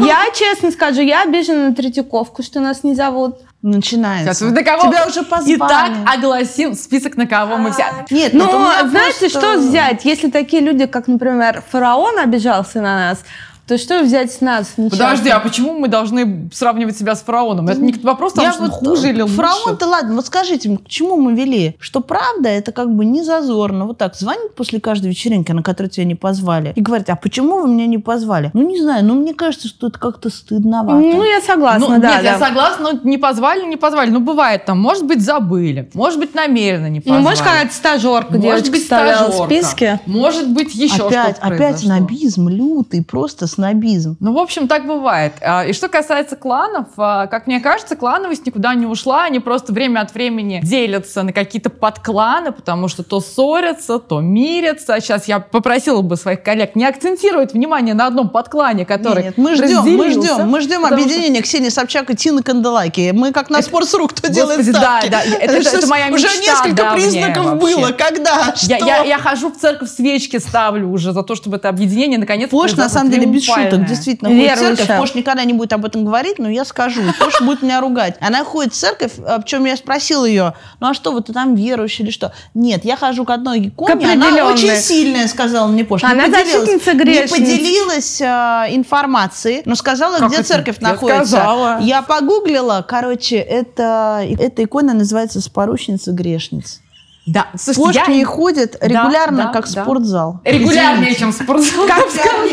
[0.00, 3.36] Я честно скажу, я обижена на Третьяковку, что нас не зовут.
[3.66, 4.32] Начинается.
[4.32, 4.82] Сейчас, на кого?
[4.92, 5.56] Тебя уже позвали.
[5.56, 7.84] Итак, огласим список, на кого мы все...
[8.10, 10.04] Нет, Ну, вот у меня знаете, просто- что взять?
[10.04, 13.24] Если такие люди, как, например, фараон обижался на нас,
[13.66, 14.74] то что взять с нас?
[14.76, 14.90] Несчастных?
[14.92, 17.68] Подожди, а почему мы должны сравнивать себя с фараоном?
[17.68, 19.34] Это не вопрос того, Я что вот, хуже или лучше.
[19.34, 21.76] Фараон-то ладно, вот скажите, мне, к чему мы вели?
[21.80, 23.86] Что правда, это как бы не зазорно.
[23.86, 27.60] Вот так звонит после каждой вечеринки, на которую тебя не позвали, и говорит, а почему
[27.60, 28.50] вы меня не позвали?
[28.54, 31.00] Ну, не знаю, ну, мне кажется, что это как-то стыдновато.
[31.00, 32.14] Ну, я согласна, Ну, да.
[32.16, 32.46] нет, я да.
[32.46, 34.10] согласна, но не позвали, не позвали.
[34.10, 37.18] Ну, бывает там, может быть, забыли, может быть, намеренно не позвали.
[37.22, 39.54] Ну, может, какая-то стажерка Может девочка быть, вставляла в стажерка.
[39.54, 40.00] списке.
[40.06, 41.86] Может быть, еще опять, что-то опять произошло.
[41.96, 44.16] снобизм, лютый, просто снобизм.
[44.20, 45.32] Ну, в общем, так бывает.
[45.40, 49.24] А, И что касается кланов, а, как мне кажется, клановость никуда не ушла.
[49.24, 55.00] Они просто время от времени делятся на какие-то подкланы, потому что то ссорятся, то мирятся.
[55.00, 59.54] Сейчас я попросила бы своих коллег не акцентировать внимание на одном подклане, который Нет, мы
[59.54, 63.10] ждем, мы ждем, мы ждем потому что- объединения Ксении Собчак и Тины Канделаки.
[63.14, 65.08] Мы как на Спортсру, кто Господи, делает да, ставки.
[65.08, 67.76] да, это- это- что это моя Уже мечта несколько давняя признаков вообще.
[67.76, 67.88] было.
[67.92, 68.54] Когда?
[68.54, 68.66] Что?
[68.74, 72.50] Я, я, я хожу в церковь, свечки ставлю уже за то, чтобы это объединение наконец
[72.50, 74.76] Пош, на самом деле, без шуток, действительно, ходит в Верующая.
[74.86, 74.98] церковь.
[74.98, 77.02] Пош никогда не будет об этом говорить, но я скажу.
[77.18, 78.16] Пош будет меня ругать.
[78.20, 81.54] Она ходит в церковь, о чем я спросила ее, ну а что, вот ты там
[81.54, 82.32] верующий или что?
[82.54, 86.02] Нет, я хожу к одной иконе, она очень сильная, сказала мне Пош.
[86.02, 87.30] Не Она защитница Не грешниц.
[87.30, 88.24] поделилась э,
[88.70, 90.48] информацией, но сказала, Как где это?
[90.48, 91.24] церковь Я находится.
[91.26, 91.78] сказала.
[91.80, 96.80] Я погуглила, короче, это, эта икона называется «Споручница грешниц».
[97.26, 99.82] Да, слушайте, Пош я ходит регулярно, да, как да.
[99.82, 100.40] спортзал.
[100.44, 101.86] регулярнее, чем спортзал.
[101.88, 102.04] Как,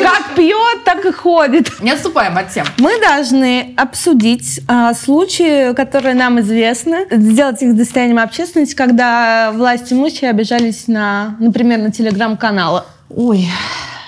[0.02, 1.80] как пьет, так и ходит.
[1.80, 2.66] Не отступаем от тем.
[2.80, 10.32] Мы должны обсудить а, случаи, которые нам известны, сделать их достоянием общественности, когда власти имущие
[10.32, 12.82] обижались на, например, на телеграм-каналы.
[13.12, 13.48] Ой,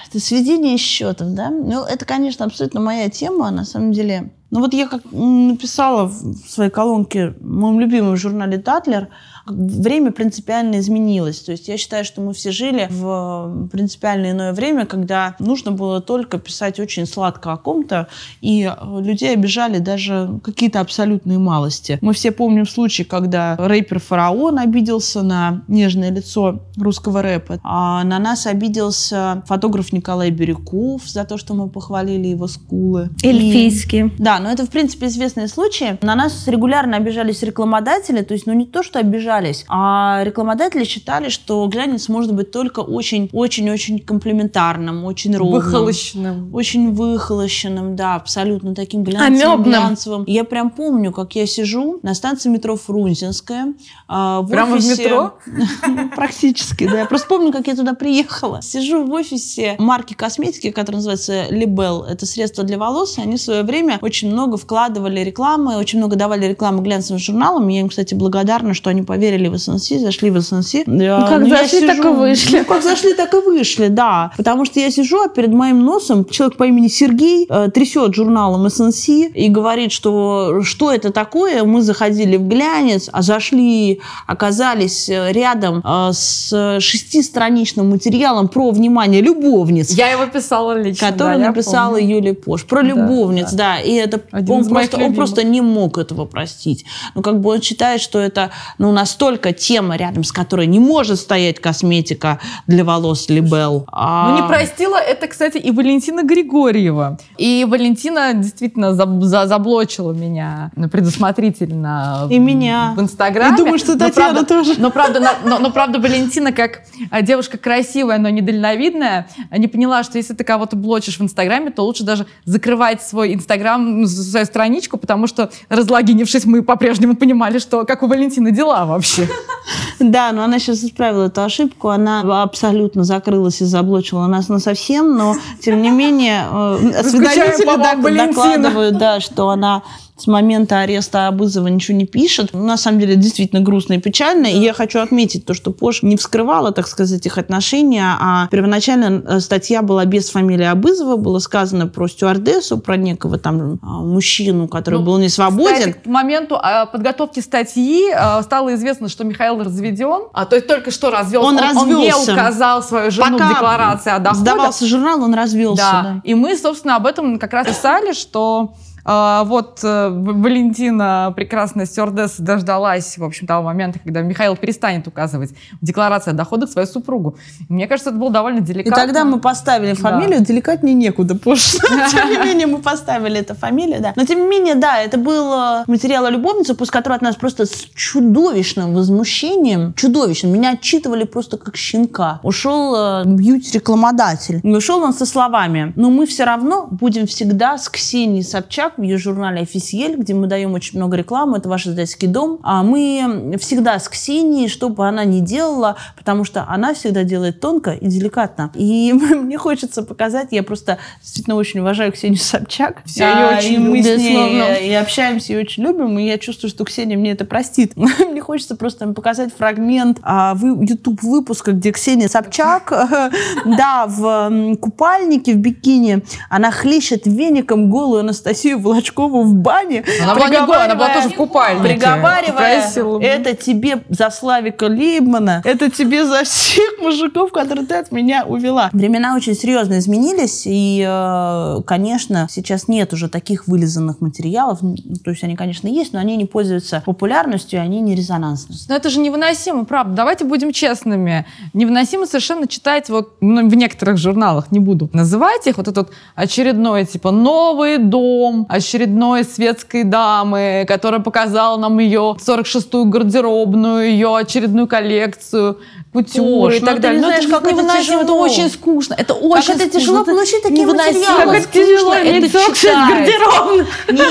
[0.10, 1.52] это сведение счетов, да?
[1.52, 4.32] Ну, это, конечно, абсолютно моя тема, на самом деле.
[4.50, 9.10] Ну, вот я как написала в своей колонке в моем любимом журнале «Татлер»,
[9.46, 11.40] время принципиально изменилось.
[11.40, 16.02] То есть я считаю, что мы все жили в принципиально иное время, когда нужно было
[16.02, 18.08] только писать очень сладко о ком-то,
[18.42, 21.98] и э, людей обижали даже какие-то абсолютные малости.
[22.02, 28.20] Мы все помним случай, когда рэпер Фараон обиделся на нежное лицо русского рэпа, а на
[28.20, 33.10] нас обиделся фотограф Николай Бирюков за то, что мы похвалили его скулы.
[33.22, 34.12] И- Эльфийские.
[34.18, 35.98] да, но это, в принципе, известные случаи.
[36.02, 39.00] На нас регулярно обижались рекламодатели, то есть, ну, не то, что
[39.38, 45.56] обижались, а рекламодатели считали, что глянец может быть только очень-очень-очень комплементарным, очень ровным.
[45.62, 46.54] Выхолощенным.
[46.54, 49.64] Очень выхолощенным, да, абсолютно таким глянцевым, Амебным.
[49.64, 50.24] глянцевым.
[50.28, 53.74] Я прям помню, как я сижу на станции метро Фрунзенская.
[54.08, 55.34] а, в Прямо в офисе- метро?
[55.48, 57.00] Ну, Практически, да.
[57.00, 58.62] Я просто помню, как я туда приехала.
[58.62, 62.06] Сижу в офисе марки косметики, которая называется Libel.
[62.06, 63.18] Это средство для волос.
[63.18, 67.68] Они в свое время очень много вкладывали рекламы, очень много давали рекламы глянцевым журналам.
[67.68, 70.74] Я им, кстати, благодарна, что они поверили в СНС, зашли в СНС.
[70.86, 72.60] Ну, как зашли, так и вышли.
[72.60, 74.32] Ну, как зашли, так и вышли, да.
[74.38, 78.70] Потому что я сижу, а перед моим носом человек по имени Сергей э, трясет журналом
[78.70, 81.64] СНС и говорит, что что это такое.
[81.64, 89.22] Мы заходили в глянец, а зашли, оказались э, рядом э, с шестистраничным материалом про, внимание,
[89.22, 89.92] любовниц.
[89.92, 91.12] Я его писала лично.
[91.12, 92.16] Которую да, я написала помню.
[92.16, 92.66] Юлия Пош.
[92.66, 93.80] Про Да, любовниц, да.
[93.80, 96.86] И это Один он просто, он просто не мог этого простить.
[97.14, 101.18] Ну, как бы он считает, что это ну, настолько тема, рядом с которой не может
[101.20, 103.86] стоять косметика для волос Либел.
[103.92, 107.18] А- Ну, не простила это, кстати, и Валентина Григорьева.
[107.38, 112.94] И Валентина действительно за- за- заблочила меня предусмотрительно И в- меня.
[112.98, 113.56] в Инстаграме.
[113.56, 114.74] И думаю, что Но Татьяна правда- тоже.
[114.78, 120.04] Но правда, на- но, но правда Валентина, как а, девушка красивая, но недальновидная, не поняла,
[120.04, 124.46] что если ты кого-то блочишь в Инстаграме, то лучше даже закрывать свой Инстаграм, ну, свою
[124.46, 129.05] страничку, потому что, разлогинившись, мы по-прежнему понимали, что как у Валентины дела вообще.
[130.00, 131.90] Да, но она сейчас исправила эту ошибку.
[131.90, 138.28] Она абсолютно закрылась и заблочила нас на совсем, но тем не менее э, осведомители Валентина.
[138.28, 139.82] докладывают, да, что она
[140.18, 142.52] с момента ареста Абызова ничего не пишет.
[142.54, 144.48] Ну, На самом деле, действительно грустно и печально.
[144.48, 149.22] И я хочу отметить то, что Пош не вскрывала, так сказать, их отношения, а первоначально
[149.28, 154.70] э, статья была без фамилии Абызова, было сказано про стюардессу, про некого там а, мужчину,
[154.70, 155.76] который Ну, был не свободен.
[155.76, 160.30] Кстати, к моменту а, подготовки статьи а, стало известно, что Михаил разведен.
[160.32, 161.48] А, то есть только что развелся.
[161.50, 162.34] Он не развелся.
[162.34, 164.38] указал свою жену Пока в декларации о доходах.
[164.42, 165.82] сдавался журнал, он развелся.
[165.82, 166.02] Да.
[166.04, 166.22] да.
[166.24, 168.74] И мы, собственно, об этом как раз писали, что
[169.06, 175.86] вот э, Валентина, прекрасная стюардесса, дождалась, в общем, того момента, когда Михаил перестанет указывать в
[175.86, 177.38] декларации о доходах свою супругу.
[177.70, 179.00] Мне кажется, это было довольно деликатно.
[179.00, 180.46] И тогда мы поставили фамилию, да.
[180.46, 181.82] деликатнее некуда, пошло.
[182.12, 184.14] Тем не менее, мы поставили эту фамилию, да.
[184.16, 187.36] Но тем не менее, да, это был э, материал о любовнице, после которого от нас
[187.36, 192.40] просто с чудовищным возмущением, чудовищным, меня отчитывали просто как щенка.
[192.42, 194.62] Ушел э, бьюти-рекламодатель.
[194.64, 199.18] Ушел он со словами, но мы все равно будем всегда с Ксенией Собчак в ее
[199.18, 204.00] журнале «Официель», где мы даем очень много рекламы, это ваш издательский дом, а мы всегда
[204.00, 208.72] с Ксенией, что бы она ни делала, потому что она всегда делает тонко и деликатно.
[208.76, 213.02] И мне хочется показать, я просто действительно очень уважаю Ксению Собчак.
[213.06, 216.70] Все а, очень и мы с ней и общаемся, и очень любим, и я чувствую,
[216.70, 217.94] что Ксения мне это простит.
[218.30, 222.92] мне хочется просто показать фрагмент а, YouTube выпуска, где Ксения Собчак,
[223.66, 230.04] да, в купальнике, в бикини, она хлещет веником голую Анастасию Волочкову в бане.
[230.22, 231.96] Она была не голая, она была тоже в купальнике.
[231.96, 232.90] Приговаривая,
[233.22, 238.90] это тебе за Славика Лейбмана, это тебе за всех мужиков, которые ты от меня увела.
[238.94, 244.80] Времена очень серьезно изменились, и, э, конечно, сейчас нет уже таких вылизанных материалов.
[245.24, 248.76] То есть они, конечно, есть, но они не пользуются популярностью, они не резонансны.
[248.90, 250.14] Но это же невыносимо, правда.
[250.16, 251.46] Давайте будем честными.
[251.74, 257.06] Невыносимо совершенно читать вот ну, в некоторых журналах, не буду называть их, вот этот очередной,
[257.06, 265.80] типа, новый дом очередной светской дамы, которая показала нам ее 46-ю гардеробную, ее очередную коллекцию,
[266.16, 267.22] кутюр и так далее.
[267.22, 268.22] Но знаешь, как это тяжело.
[268.22, 269.16] Это очень скучно.
[269.18, 271.46] Это очень как это тяжело получить такие материалы.
[271.46, 273.30] Как это тяжело это читать.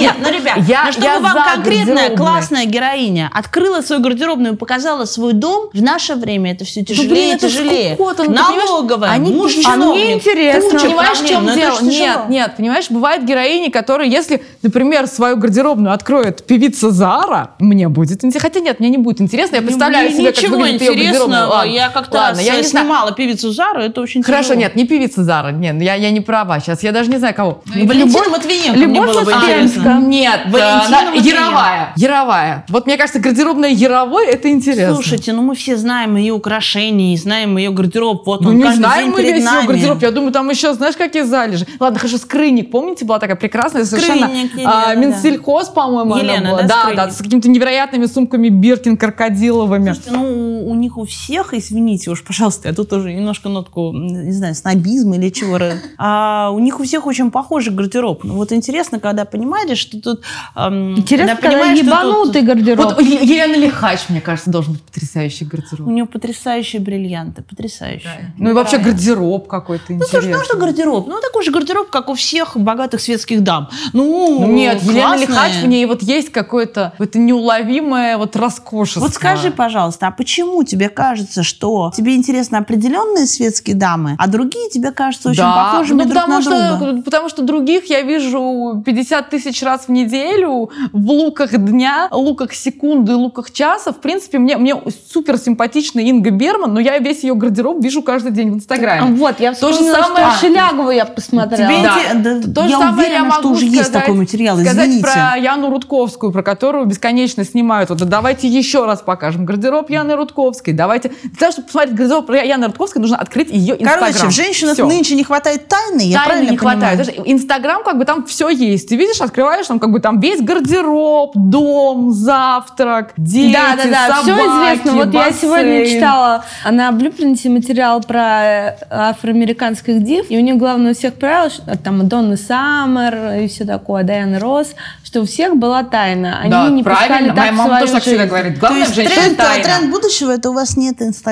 [0.01, 5.05] Нет, ну, ребят, я, ну, чтобы я вам конкретная классная героиня открыла свою гардеробную, показала
[5.05, 7.99] свой дом, в наше время это все тяжелее и тяжелее.
[8.29, 10.79] Налоговая, они муж А мне интересно.
[10.79, 11.81] Понимаешь, в чем дело?
[11.83, 18.25] Нет, нет, понимаешь, бывают героини, которые, если, например, свою гардеробную откроет певица Зара, мне будет
[18.25, 18.41] интересно.
[18.41, 19.57] Хотя нет, мне не будет интересно.
[19.57, 23.15] Я представляю себе, как выглядит ее гардеробная я как-то Ладно, я не снимала знаю.
[23.15, 24.61] певицу Зару, это очень Хорошо, тяжело.
[24.61, 27.63] нет, не певица Зара, нет, я, я не права сейчас, я даже не знаю кого.
[27.67, 30.01] Ну, Валентина Матвиенко Любовь было бы интересно.
[30.01, 31.93] Нет, Валентина э, Яровая.
[31.97, 32.67] Яровая.
[32.69, 34.95] Вот мне кажется, гардеробная Яровой, это интересно.
[34.95, 39.11] Слушайте, ну мы все знаем ее украшения, знаем ее гардероб, вот ну, он не знаем
[39.11, 41.67] мы весь ее гардероб, я думаю, там еще, знаешь, какие залежи.
[41.81, 44.27] Ладно, хорошо, Скрынник, помните, была такая прекрасная совершенно...
[44.27, 46.63] Скрынник, Елена, а, Минсельхоз, по-моему, Елена, была.
[46.63, 49.93] Да, да, да, с какими-то невероятными сумками Биркин, крокодиловыми.
[49.93, 54.33] Слушайте, ну у них у всех, извините уж, пожалуйста, я тут тоже немножко нотку, не
[54.33, 55.59] знаю, снобизма или чего.
[55.99, 58.25] А у них у всех очень похожий гардероб.
[58.25, 60.23] Ну вот интересно, когда понимаешь, что тут...
[60.57, 62.51] Эм, интересно, когда, когда ебанутый тут...
[62.51, 62.85] гардероб.
[62.85, 65.89] Вот Елена Лихач, мне кажется, должен быть потрясающий гардероб.
[65.89, 68.33] У нее потрясающие бриллианты, потрясающие.
[68.37, 68.45] Да.
[68.45, 70.33] Ну и вообще гардероб какой-то ну, интересный.
[70.33, 71.07] Ну, что гардероб?
[71.07, 73.69] Ну, такой же гардероб, как у всех богатых светских дам.
[73.93, 74.95] Ну, ну Нет, классная.
[74.95, 79.01] Елена Лихач, в ней вот есть какое-то это неуловимое вот роскошество.
[79.01, 81.54] Вот скажи, пожалуйста, а почему тебе кажется, что
[81.95, 86.35] тебе интересно определенные светские дамы, а другие тебе кажутся очень да, похожими ну, друг потому
[86.35, 87.03] на что, друга?
[87.03, 93.15] Потому что других я вижу 50 тысяч раз в неделю в луках дня, луках секунды,
[93.15, 93.93] луках часа.
[93.93, 94.77] В принципе, мне, мне
[95.13, 99.15] супер симпатична Инга Берман, но я весь ее гардероб вижу каждый день в Инстаграме.
[99.17, 100.31] Вот, я То же самое...
[100.31, 101.71] что Шелягову я посмотрела.
[101.71, 102.41] Тебе да.
[102.41, 104.89] Да, То же я самое уверена, я могу что уже сказать, есть такой материал, сказать
[104.89, 105.05] извините.
[105.05, 107.91] про Яну Рудковскую, про которую бесконечно снимают.
[107.91, 110.73] Вот, давайте еще раз покажем гардероб Яны Рудковской.
[110.73, 111.13] Давайте.
[111.35, 114.13] Для того, чтобы посмотреть гардероб Яны Рудковской, нужно открыть ее Инстаграм.
[114.13, 114.87] Короче, в женщинах Все.
[114.87, 116.97] нынче не хватает тайны, я тайны правильно не понимаю?
[116.97, 117.21] хватает.
[117.27, 118.89] Инстаграм, как бы там все есть.
[118.89, 124.07] Ты видишь, открываешь, там как бы там весь гардероб, дом, завтрак, дети, Да, да, да,
[124.09, 124.93] собаки, все известно.
[124.93, 125.27] Вот бассейн.
[125.27, 131.15] я сегодня читала на Блюпринте материал про афроамериканских див, и у них главное у всех
[131.15, 136.39] правило, что, там Донна Саммер и все такое, Дайана Росс, что у всех была тайна.
[136.41, 137.33] Они да, не правильно.
[137.33, 138.59] пускали Моя мама тоже так всегда говорит.
[138.59, 141.24] Главное, То есть тренд, тренд будущего это у вас нет Инстаграма.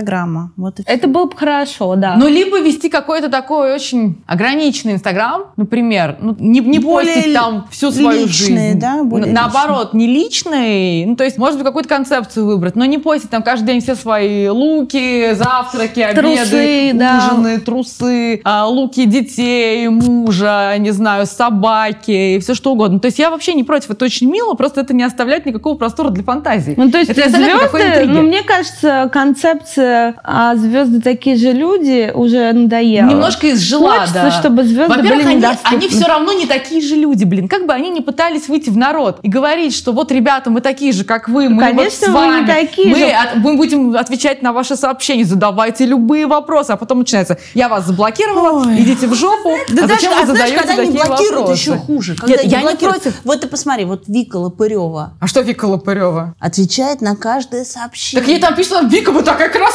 [0.57, 2.17] Вот это было бы хорошо, да.
[2.17, 7.67] Ну, либо вести какой-то такой очень ограниченный Инстаграм, например, ну, не, не Более постить там
[7.71, 8.81] всю свою личные, жизнь.
[8.81, 9.03] Да?
[9.03, 10.07] Более Наоборот, личные.
[10.07, 13.67] не личный, ну, то есть, может быть, какую-то концепцию выбрать, но не постить там каждый
[13.67, 17.31] день все свои луки, завтраки, трусы, обеды, да.
[17.33, 23.01] ужины, трусы, а, луки детей, мужа, не знаю, собаки и все что угодно.
[23.01, 26.11] То есть я вообще не против, это очень мило, просто это не оставляет никакого простора
[26.11, 26.75] для фантазии.
[26.77, 29.82] Ну, то есть это звезды, ну, мне кажется, концепция
[30.25, 33.09] а звезды такие же люди уже надоела.
[33.09, 34.31] Немножко изжила, Хочется, да.
[34.31, 37.49] чтобы звезды Во-первых, были они, они все равно не такие же люди, блин.
[37.49, 40.93] Как бы они не пытались выйти в народ и говорить, что вот, ребята, мы такие
[40.93, 43.05] же, как вы, мы Конечно, вот с вами, не такие мы, же.
[43.11, 47.87] от- мы будем отвечать на ваши сообщения, задавайте любые вопросы, а потом начинается, я вас
[47.87, 48.81] заблокировала, Ой.
[48.81, 51.39] идите в жопу, Да а даже, зачем а вы знаешь, задаете когда не такие блокируют,
[51.41, 51.61] вопросы?
[51.61, 52.15] еще хуже.
[52.17, 53.03] Когда Нет, я не блокируют.
[53.03, 53.21] против.
[53.25, 56.35] Вот ты посмотри, вот Вика Лопырева А что Вика Лопырева?
[56.41, 58.21] отвечает на каждое сообщение.
[58.23, 59.72] Так ей там пишут, Вика, вы такая красавица.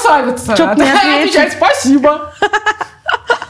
[0.55, 2.33] Чё б А не отвечает, спасибо.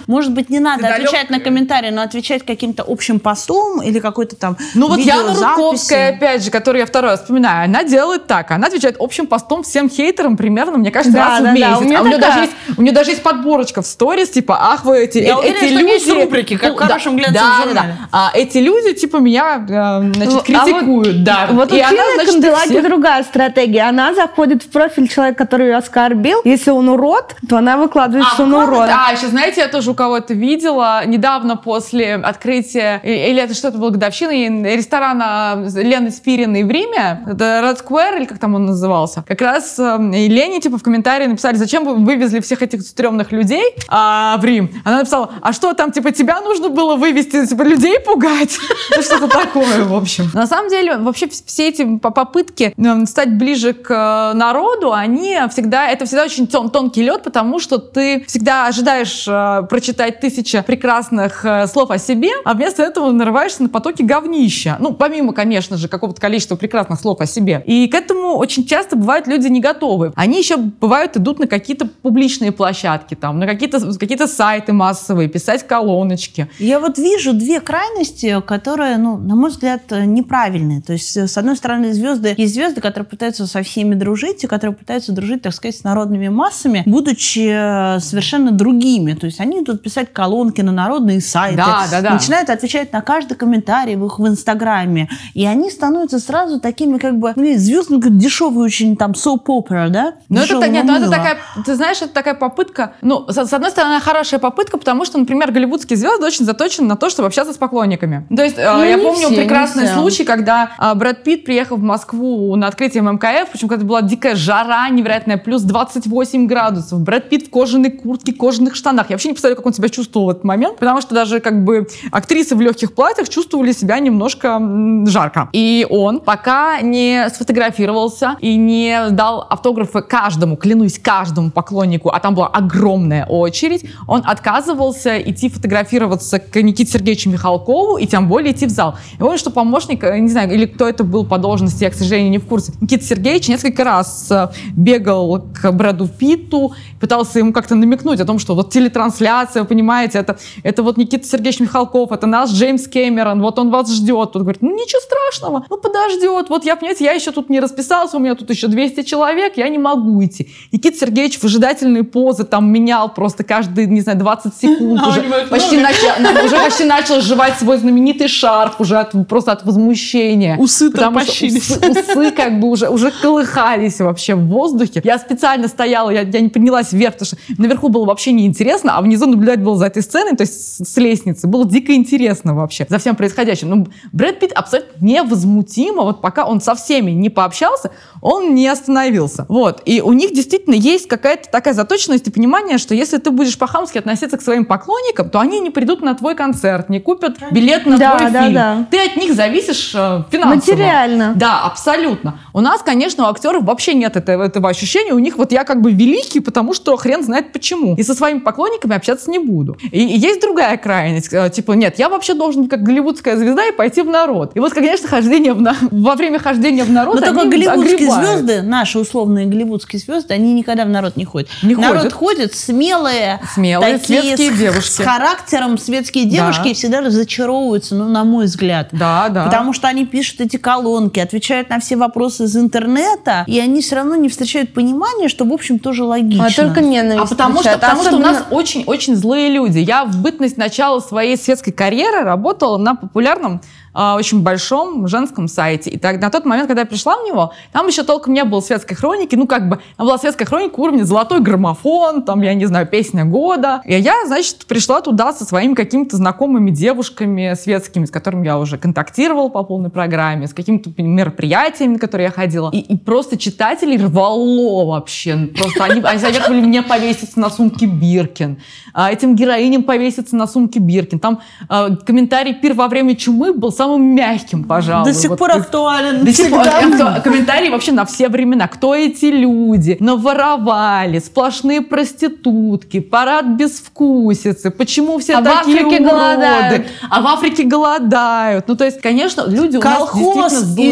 [0.08, 4.36] Может быть, не надо Ты отвечать на комментарии, но отвечать каким-то общим постом или какой-то
[4.36, 5.34] там Ну вот Яна.
[5.34, 8.51] Рудковская, опять же, которую я второй раз вспоминаю, она делает так.
[8.51, 11.78] Она отвечает общим постом всем хейтерам примерно, мне кажется, Да, раз да, в да, месяц.
[11.82, 12.30] у неё а у нее, такая.
[12.36, 15.36] даже есть, у нее даже есть подборочка в сторис, типа, ах вы эти, Я э-
[15.36, 15.91] уверена, эти что люди...
[15.91, 17.95] есть рубрики, как в Ну, да, хорошем глянцевом да, да, журнале.
[17.99, 18.08] да.
[18.12, 21.47] А эти люди, типа, меня, э, значит, Ну, а критикуют, да.
[21.51, 23.84] Вот у И она, значит, Канделаки всех- другая стратегия.
[23.89, 26.41] Она заходит в профиль человека, который ее оскорбил.
[26.45, 28.89] Если он урод, то она выкладывает, что он урод.
[28.89, 34.76] А, еще знаете, я тоже кого-то видела недавно после открытия, или это что-то было годовщины
[34.76, 39.78] ресторана Лены Спириной в Риме, это Red Square, или как там он назывался, как раз
[39.80, 44.38] э, и Лене типа в комментарии написали, зачем вы вывезли всех этих стрёмных людей а,
[44.38, 44.70] в Рим?
[44.86, 48.58] Она написала, а что там, типа, тебя нужно было вывести, типа, людей пугать?
[48.95, 50.26] Ну, Что-то такое, в общем.
[50.34, 54.93] На самом деле, вообще вс- все эти по- попытки э, стать ближе к э, народу,
[54.93, 60.20] они всегда, это всегда очень тон- тонкий лед, потому что ты всегда ожидаешь э, прочитать
[60.20, 64.76] тысяча прекрасных э, слов о себе, а вместо этого нарываешься на потоки говнища.
[64.82, 67.64] Ну, помимо, конечно же, какого-то количества прекрасных слов о себе.
[67.66, 70.12] И к этому очень часто бывают люди не готовы.
[70.18, 75.66] Они еще бывают идут на какие-то публичные площадки, там, на какие-то какие сайты массовые, писать
[75.66, 76.50] колоночки.
[76.60, 80.82] Я вот вижу две крайности, которые, ну, на мой взгляд, э, неправильные.
[80.82, 84.48] То есть, э, с одной стороны, звезды, есть звезды, которые пытаются со всеми дружить, и
[84.48, 89.14] которые пытаются дружить, так сказать, с народными массами, будучи совершенно другими.
[89.14, 92.13] То есть, они идут писать колонки на народные сайты, Да, да, да.
[92.13, 95.09] начинают отвечать на каждый комментарий в их в Инстаграме.
[95.34, 100.13] И они становятся сразу такими, как бы, ну, звезды как дешевые очень, там, opera, да?
[100.30, 103.71] Ну, это, нет, ну, это такая, ты знаешь, это такая попытка, ну, с, с одной
[103.71, 107.57] стороны, хорошая попытка, потому что, например, голливудские звезды очень заточены на то, чтобы общаться с
[107.57, 108.25] поклонниками.
[108.36, 111.84] То есть, э, Ну, я помню все, прекрасный случай, когда э, Брэд Питт приехал в
[111.84, 116.99] Москву на открытие МКФ, причем когда была дикая жара невероятная, плюс 28 градусов.
[117.01, 119.09] Брэд Питт в кожаной куртке, кожаных штанах.
[119.09, 121.63] Я вообще не представляю, как он себя чувствовал в этот момент, потому что даже как
[121.63, 124.59] бы актрисы в легких платьях чувствовали себя немножко
[125.05, 125.49] жарко.
[125.53, 132.36] И он пока не сфотографировался и не дал автографы каждому, клянусь, каждому поклоннику, а там
[132.36, 138.65] была огромная очередь, он отказывался идти фотографироваться к Никите Сергеевичу Михалкову и тем более идти
[138.65, 138.95] в зал.
[139.20, 141.93] И он, что помощник, э, не знаю, или кто это был по должности, я, к
[141.93, 147.53] сожалению, не в курсе, Никита Сергеевич несколько раз э, бегал к Брэду Питту, пытался ему
[147.53, 152.12] как-то намекнуть о том, что вот телетрансляция, вы понимаете, это, это вот Никита Сергеевич Михалков,
[152.12, 154.32] это наш Джеймс Кэмерон, вот он вас ждет.
[154.32, 158.18] Тут говорит, ну ничего страшного, ну подождет, вот я, понимаете, я еще тут не расписался,
[158.18, 160.49] у меня тут еще 200 человек, я не могу идти.
[160.72, 165.22] Никита Сергеевич выжидательные позы там менял просто каждые, не знаю, 20 секунд уже.
[165.49, 170.58] Почти начал, уже почти начал сживать свой знаменитый шарф уже от, просто от возмущения.
[170.58, 175.01] Усы Потому что усы, усы как бы уже, уже колыхались вообще в воздухе.
[175.03, 179.01] Я специально стояла, я, я не поднялась вверх, потому что наверху было вообще неинтересно, а
[179.01, 181.48] внизу наблюдать было за этой сценой, то есть с, лестницы.
[181.48, 183.70] Было дико интересно вообще за всем происходящим.
[183.70, 189.46] Ну, Брэд Питт абсолютно невозмутимо, вот пока он со всеми не пообщался, он не остановился.
[189.48, 189.82] Вот.
[189.86, 193.98] И у них действительно есть какая-то такая заточенность и понимание, что если ты будешь по-хамски
[193.98, 197.98] относиться к своим поклонникам, то они не придут на твой концерт, не купят билет на
[197.98, 198.54] Да, твой да, фильм.
[198.54, 198.88] да.
[198.92, 200.56] Ты от них зависишь э, финансово.
[200.56, 201.34] Материально.
[201.36, 202.40] Да, абсолютно.
[202.54, 205.14] У нас, конечно, у актеров вообще нет этого, этого ощущения.
[205.14, 207.96] У них вот я как бы великий, потому что хрен знает почему.
[207.96, 209.78] И со своими поклонниками общаться не буду.
[209.91, 211.34] И, и есть другая крайность.
[211.34, 214.51] э, Типа, нет, я вообще должен быть как голливудская звезда и пойти в народ.
[214.55, 218.28] И вот, конечно, хождение в на- во время хождения в народ Но только голливудские огребают.
[218.30, 221.49] звезды, наши условные голливудские звезды, они никогда в народ не ходят.
[221.63, 222.13] Не народ ходят.
[222.13, 224.89] ходят смелые, Смелые, такие светские с, девушки.
[224.91, 226.30] с характером светские Да.
[226.32, 228.89] девушки и всегда разочаровываются, ну, на мой взгляд.
[228.91, 229.45] Да, да.
[229.45, 233.95] Потому что они пишут эти колонки, отвечают на все вопросы из интернета, и они все
[233.97, 236.45] равно не встречают понимания, что, в общем, тоже логично.
[236.47, 237.25] А только ненависть.
[237.25, 237.82] А потому что, встречает.
[237.82, 239.80] потому что у нас очень-очень злые люди.
[239.80, 243.61] Я в бытность начала своей светской карьеры работала на популярном,
[244.00, 245.89] а, очень большом женском сайте.
[245.89, 248.62] И так, на тот момент, когда я пришла в него, там еще толком не было
[248.62, 249.36] светской хроники.
[249.36, 253.26] Ну, как бы, там была светская хроника уровня «Золотой граммофон», там, я не знаю, «Песня
[253.26, 253.82] года».
[253.86, 258.78] И я, значит, пришла туда со своими какими-то знакомыми девушками светскими, с которыми я уже
[258.78, 262.70] контактировала по полной программе, с какими-то мероприятиями, на которые я ходила.
[262.72, 265.50] И, и просто читателей рвало вообще.
[265.58, 268.60] Просто они, они советовали мне повеситься на сумке Биркин.
[268.93, 271.20] А этим героиням повеситься на сумке Биркин.
[271.20, 275.12] Там а, комментарий «Пир во время чумы» был самым самым мягким, пожалуй.
[275.12, 276.26] До сих Вот пор актуален.
[276.26, 278.68] до сих пор акту- комментарии вообще на все времена.
[278.68, 279.98] Кто эти люди?
[280.00, 284.72] Наворовали, сплошные проститутки, парад безвкусицы.
[284.72, 286.04] Почему все А в такие Африке уроды?
[286.10, 286.88] голодают.
[287.10, 288.68] А в Африке голодают.
[288.68, 290.50] Ну, то есть, конечно, люди у нас Колхоз действительно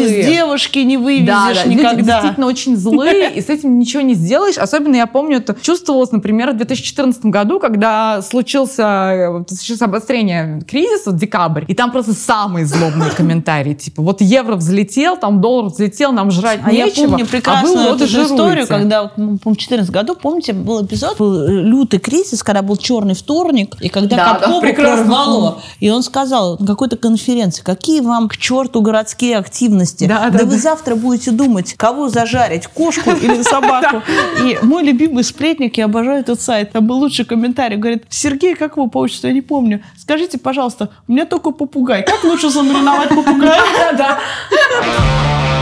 [0.08, 0.20] злые.
[0.20, 2.02] из девушки не Да, вывезешь да, люди никогда.
[2.20, 4.56] действительно очень злые, и с этим ничего не сделаешь.
[4.58, 11.12] Особенно я помню, это чувствовалось, например, в 2014 году, когда случился, э, случилось обострение кризиса,
[11.12, 16.30] декабрь, и там просто самые злобные комментарии, типа, вот евро взлетел, там доллар взлетел, нам
[16.30, 19.38] жрать А я нечего, помню а вы, прекрасную уроды, эту же историю, когда вот, ну,
[19.38, 23.88] по 2014 году, помните, был эпизод, был э, лютый кризис, когда был черный вторник, и
[23.88, 25.04] когда Да, да, Капкова прекрасно.
[25.04, 30.38] прорвало, и он сказал на какой-то конференции, какие вам к черту городские активности, Да, да
[30.38, 30.58] да, вы да.
[30.58, 34.02] завтра будете думать, кого зажарить, кошку или собаку.
[34.44, 38.76] И мой любимый сплетник, я обожаю этот сайт, там был лучший комментарий, говорит, Сергей, как
[38.76, 43.62] его по я не помню, скажите, пожалуйста, у меня только попугай, как лучше замариновать попугая?
[43.96, 44.18] Да.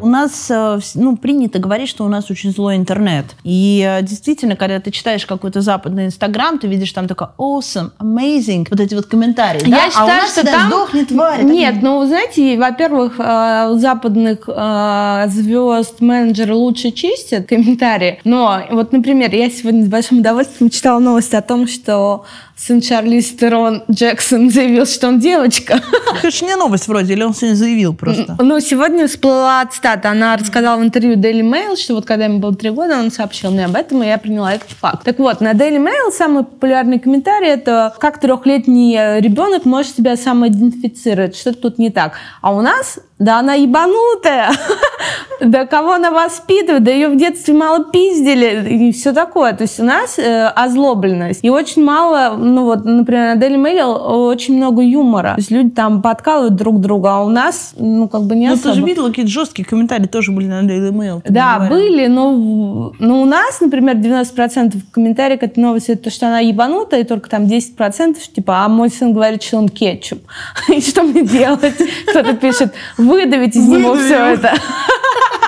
[0.00, 3.26] У нас э, ну, принято говорить, что у нас очень злой интернет.
[3.44, 8.66] И э, действительно, когда ты читаешь какой-то западный инстаграм, ты видишь там такое awesome, amazing,
[8.70, 9.60] вот эти вот комментарии.
[9.60, 9.76] да?
[9.76, 10.68] Я а считаю, у нас что там...
[10.68, 11.42] сдохни, тварь.
[11.42, 18.20] Нет, ну, вы знаете, во-первых, э, у западных звезд менеджеры лучше чистят комментарии.
[18.24, 22.24] Но вот, например, я сегодня с большим удовольствием читала новость о том, что
[22.60, 25.80] сын Чарли Стерон Джексон заявил, что он девочка.
[26.18, 28.36] Это же не новость вроде, или он сегодня заявил просто?
[28.38, 30.10] Ну, сегодня всплыла цитата.
[30.10, 33.50] Она рассказала в интервью Daily Mail, что вот когда ему было три года, он сообщил
[33.50, 35.04] мне об этом, и я приняла этот факт.
[35.04, 41.36] Так вот, на Daily Mail самый популярный комментарий это как трехлетний ребенок может себя самоидентифицировать,
[41.36, 42.12] что тут не так.
[42.42, 44.50] А у нас, да она ебанутая,
[45.40, 49.52] да кого она воспитывает, да ее в детстве мало пиздили, и все такое.
[49.52, 51.40] То есть у нас э, озлобленность.
[51.42, 55.34] И очень мало, ну вот, например, на Daily Mail очень много юмора.
[55.34, 58.54] То есть люди там подкалывают друг друга, а у нас, ну, как бы не Ну,
[58.54, 58.74] особо.
[58.74, 61.22] ты же видела, какие жесткие комментарии тоже были на Daily Mail.
[61.28, 66.26] Да, были, но, но у нас, например, 90% комментариев к этой новости это то, что
[66.26, 70.20] она ебанутая, и только там 10% типа, а мой сын говорит, что он кетчуп.
[70.68, 71.74] И что мне делать?
[72.08, 74.54] Кто-то пишет, выдавить из него все это.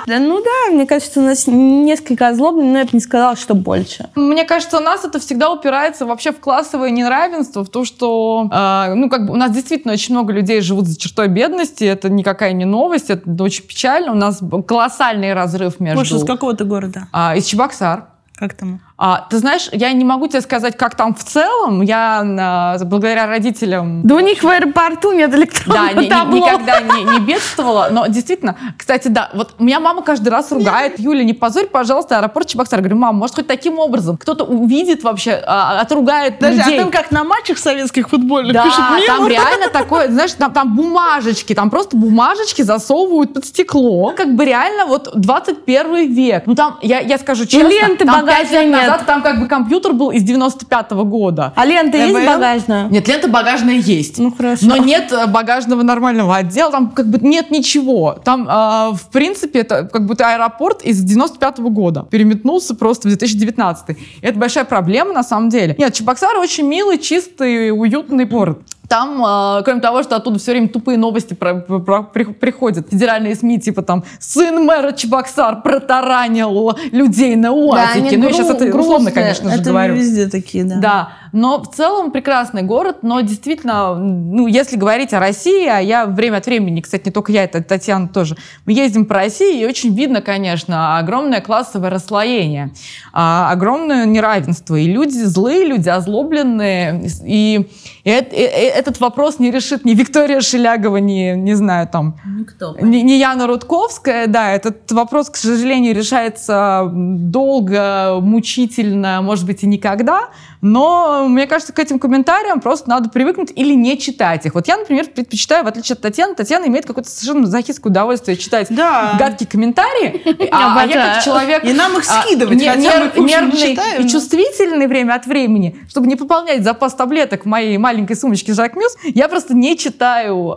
[0.07, 3.55] Да, ну да, мне кажется, у нас несколько озлобленных, но я бы не сказала, что
[3.55, 4.09] больше.
[4.15, 8.95] Мне кажется, у нас это всегда упирается вообще в классовое неравенство, в то, что, э,
[8.95, 12.53] ну, как бы у нас действительно очень много людей живут за чертой бедности, это никакая
[12.53, 14.13] не новость, это очень печально.
[14.13, 16.01] У нас колоссальный разрыв между...
[16.01, 17.09] Гоша, с какого ты города?
[17.13, 18.07] А, из Чебоксар.
[18.35, 18.81] Как там?
[19.05, 21.83] А, ты знаешь, я не могу тебе сказать, как там в целом.
[21.83, 26.37] Я а, благодаря родителям Да у них в аэропорту нет да, электронного ни- ни- табло.
[26.37, 27.89] никогда не, не бедствовала.
[27.91, 31.01] Но действительно, кстати, да, вот меня мама каждый раз ругает.
[31.01, 32.79] Юля, не позорь, пожалуйста, аэропорт Чебоксар.
[32.79, 36.79] Я говорю, мам, может, хоть таким образом кто-то увидит вообще, а, отругает Подожди, людей.
[36.79, 39.07] а там как на матчах советских футбольных Да, пишут мемы?
[39.09, 44.13] там реально такое, знаешь, там, там бумажечки, там просто бумажечки засовывают под стекло.
[44.17, 46.45] Как бы реально вот 21 век.
[46.47, 48.92] Ну там, я, я скажу честно, ленты пять багажной лет нет.
[48.93, 51.53] Назад там как бы компьютер был из 95 года.
[51.57, 52.27] А лента есть ЭВЛ?
[52.27, 52.89] багажная?
[52.89, 54.19] Нет, лента багажная есть.
[54.19, 54.67] Ну, хорошо.
[54.67, 58.19] Но нет э, багажного нормального отдела, там как бы нет ничего.
[58.25, 62.07] Там, э, в принципе, это как будто аэропорт из 95 года.
[62.11, 63.91] Переметнулся просто в 2019.
[63.91, 65.75] И это большая проблема на самом деле.
[65.79, 68.61] Нет, Чебоксары очень милый, чистый, уютный город.
[68.93, 73.35] Там, э, кроме того, что оттуда все время тупые новости про- про- при- приходят, федеральные
[73.35, 78.09] СМИ, типа там, сын мэра Чебоксар протаранил людей на УАЗике.
[78.09, 79.13] они ну, я сейчас гру- это условно, грустные.
[79.15, 79.95] конечно же, Это говорю.
[79.95, 80.77] везде такие, да.
[80.77, 86.05] Да, но в целом прекрасный город, но действительно, ну, если говорить о России, а я
[86.05, 89.67] время от времени, кстати, не только я, это Татьяна тоже, мы ездим по России, и
[89.67, 92.73] очень видно, конечно, огромное классовое расслоение,
[93.13, 97.69] а, огромное неравенство, и люди злые, люди озлобленные, и,
[98.05, 102.77] и э- этот вопрос не решит ни Виктория Шелягова, ни, не знаю, там, Никто.
[102.81, 109.67] не, не Яна Рудковская, да, этот вопрос, к сожалению, решается долго, мучительно, может быть, и
[109.67, 110.29] никогда.
[110.63, 114.55] Но мне кажется, к этим комментариям просто надо привыкнуть или не читать их.
[114.55, 118.69] Вот я, например, предпочитаю, в отличие от Татьяны, Татьяна имеет какое-то совершенно мазохистское удовольствие читать
[118.71, 119.17] Да.
[119.19, 120.23] гадкие комментарии.
[120.53, 121.65] А, а я как человек...
[121.65, 127.45] И нам их скидывать, нервный и чувствительный время от времени, чтобы не пополнять запас таблеток
[127.45, 130.55] в моей маленькой сумочке Жак Мюс, я просто не читаю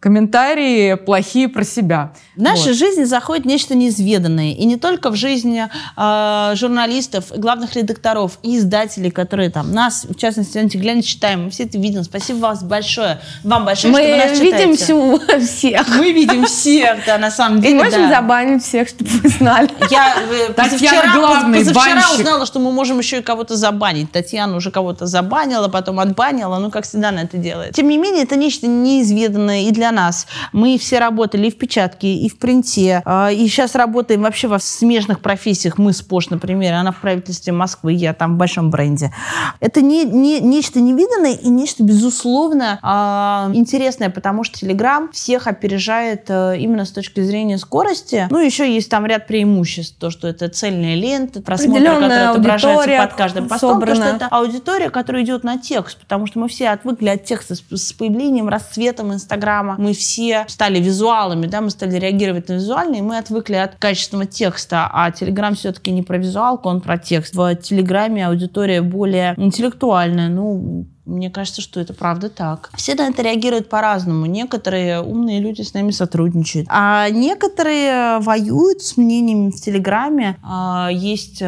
[0.00, 2.12] комментарии плохие про себя.
[2.36, 2.76] В нашей вот.
[2.76, 4.52] жизни заходит нечто неизведанное.
[4.52, 10.14] И не только в жизни э, журналистов, главных редакторов и издателей, которые там нас, в
[10.14, 11.44] частности, антиглянец читаем.
[11.44, 12.04] Мы все это видим.
[12.04, 13.20] Спасибо вам большое.
[13.42, 15.40] Вам большое, мы что вы нас видим читаете.
[15.46, 15.88] всех.
[15.88, 17.74] Мы видим всех, да, на самом деле.
[17.74, 18.16] И можем да.
[18.16, 19.68] забанить всех, чтобы вы знали.
[19.90, 24.12] Я э, позавчера, главный позавчера узнала, что мы можем еще и кого-то забанить.
[24.12, 27.74] Татьяна уже кого-то забанила, потом отбанила, ну, как всегда она это делает.
[27.74, 30.26] Тем не менее, это нечто неизведанное и для нас.
[30.52, 33.02] Мы все работали и в печатке, и в принте.
[33.04, 35.78] А, и сейчас работаем вообще во смежных профессиях.
[35.78, 39.12] Мы с Пош, например, она в правительстве Москвы, я там в большом бренде.
[39.60, 46.26] Это не, не, нечто невиданное и нечто, безусловно, э, интересное, потому что Telegram всех опережает
[46.28, 48.26] э, именно с точки зрения скорости.
[48.30, 49.96] Ну, еще есть там ряд преимуществ.
[49.98, 53.74] То, что это цельная лента, просмотр, который отображается под каждым постом.
[53.74, 53.94] Собрана.
[53.94, 57.54] То, что это аудитория, которая идет на текст, потому что мы все отвыкли от текста
[57.54, 59.76] с, с появлением, расцветом Инстаграма.
[59.78, 64.90] Мы все стали визуалами, да, мы стали реагировать на визуальный, мы отвыкли от качественного текста,
[64.92, 67.34] а Телеграм все-таки не про визуалку, он про текст.
[67.36, 72.70] В Телеграме аудитория более интеллектуальная, ну, мне кажется, что это правда так.
[72.74, 74.26] Все на это реагируют по-разному.
[74.26, 80.36] Некоторые умные люди с нами сотрудничают, а некоторые воюют с мнениями в Телеграме.
[80.42, 81.46] А, есть э,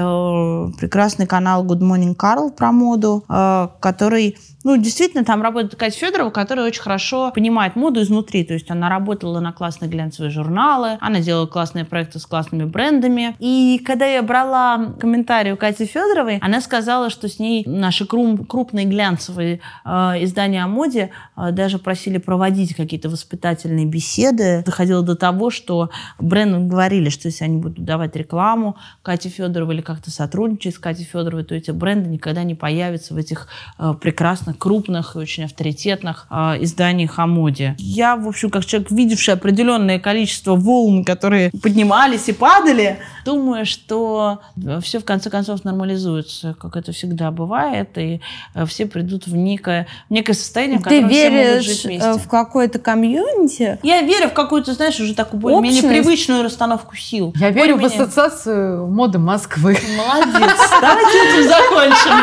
[0.79, 6.31] прекрасный канал Good Morning Carl про моду, э, который ну, действительно, там работает Катя Федорова,
[6.31, 8.45] которая очень хорошо понимает моду изнутри.
[8.45, 13.37] То есть она работала на классные глянцевые журналы, она делала классные проекты с классными брендами.
[13.39, 18.87] И когда я брала комментарий у Кати Федоровой, она сказала, что с ней наши крупные
[18.87, 19.91] глянцевые э,
[20.25, 24.63] издания о моде э, даже просили проводить какие-то воспитательные беседы.
[24.67, 29.83] Доходило до того, что брендам говорили, что если они будут давать рекламу Кате Федоровой или
[29.83, 33.49] как-то сотрудничать с Катей Федоровой, то эти бренды никогда не появятся в этих
[33.79, 37.75] э, прекрасных прекрасных, крупных и очень авторитетных э, изданиях о моде.
[37.79, 44.41] Я, в общем, как человек, видевший определенное количество волн, которые поднимались и падали, думаю, что
[44.83, 48.21] все в конце концов нормализуется, как это всегда бывает, и
[48.55, 52.09] э, все придут в некое, в некое состояние, в котором Ты все могут жить вместе.
[52.09, 53.79] Э, в какое-то комьюнити?
[53.83, 57.33] Я верю в какую-то, знаешь, уже такую более-менее привычную расстановку сил.
[57.37, 59.77] Я верю в ассоциацию моды Москвы.
[59.97, 60.59] Молодец.
[60.81, 62.15] Давайте этим закончим.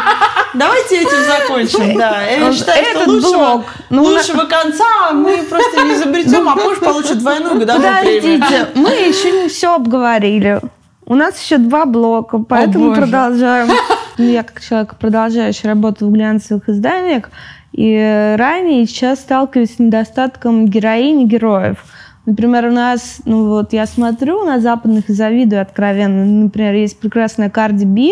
[0.53, 2.16] Давайте этим закончим, да.
[2.21, 3.65] Я считаю, Этот что лучшего, блок.
[3.89, 8.39] Ну, лучшего конца мы просто не изобретем, а позже получит двойную годовую премию.
[8.41, 10.61] Подождите, мы еще не все обговорили.
[11.05, 13.69] У нас еще два блока, поэтому О, продолжаем.
[14.17, 17.29] Я как человек, продолжающий работать в глянцевых изданиях,
[17.71, 21.77] и ранее и сейчас сталкиваюсь с недостатком героинь и героев.
[22.25, 26.25] Например, у нас, ну вот я смотрю на западных и завидую откровенно.
[26.25, 28.11] Например, есть прекрасная Карди Би,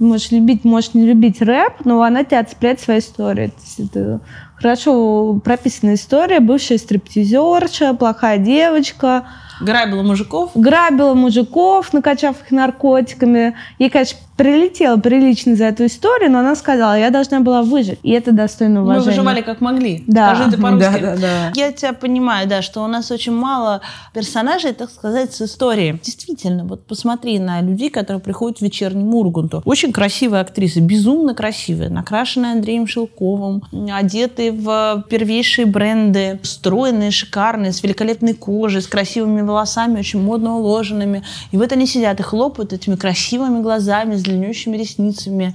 [0.00, 3.48] можешь любить, можешь не любить рэп, но она тебя цепляет своей историей.
[3.48, 4.20] То есть это
[4.56, 9.26] хорошо прописанная история, бывшая стриптизерша, плохая девочка.
[9.60, 10.50] Грабила мужиков?
[10.54, 13.54] Грабила мужиков, накачав их наркотиками.
[13.78, 17.98] Ей, конечно, прилетела прилично за эту историю, но она сказала, я должна была выжить.
[18.02, 19.04] И это достойно уважения.
[19.04, 20.02] Мы выживали как могли.
[20.06, 20.34] Да.
[20.34, 20.98] Скажи ты по-русски.
[20.98, 21.52] Да, да, да.
[21.54, 23.82] Я тебя понимаю, да, что у нас очень мало
[24.14, 26.00] персонажей, так сказать, с историей.
[26.02, 29.60] Действительно, вот посмотри на людей, которые приходят в вечерний Мургунту.
[29.66, 37.82] Очень красивые актрисы, безумно красивые, накрашенные Андреем Шелковым, одетые в первейшие бренды, стройные, шикарные, с
[37.82, 41.22] великолепной кожей, с красивыми волосами, очень модно уложенными.
[41.50, 45.54] И вот они сидят и хлопают этими красивыми глазами, с длиннющими ресницами.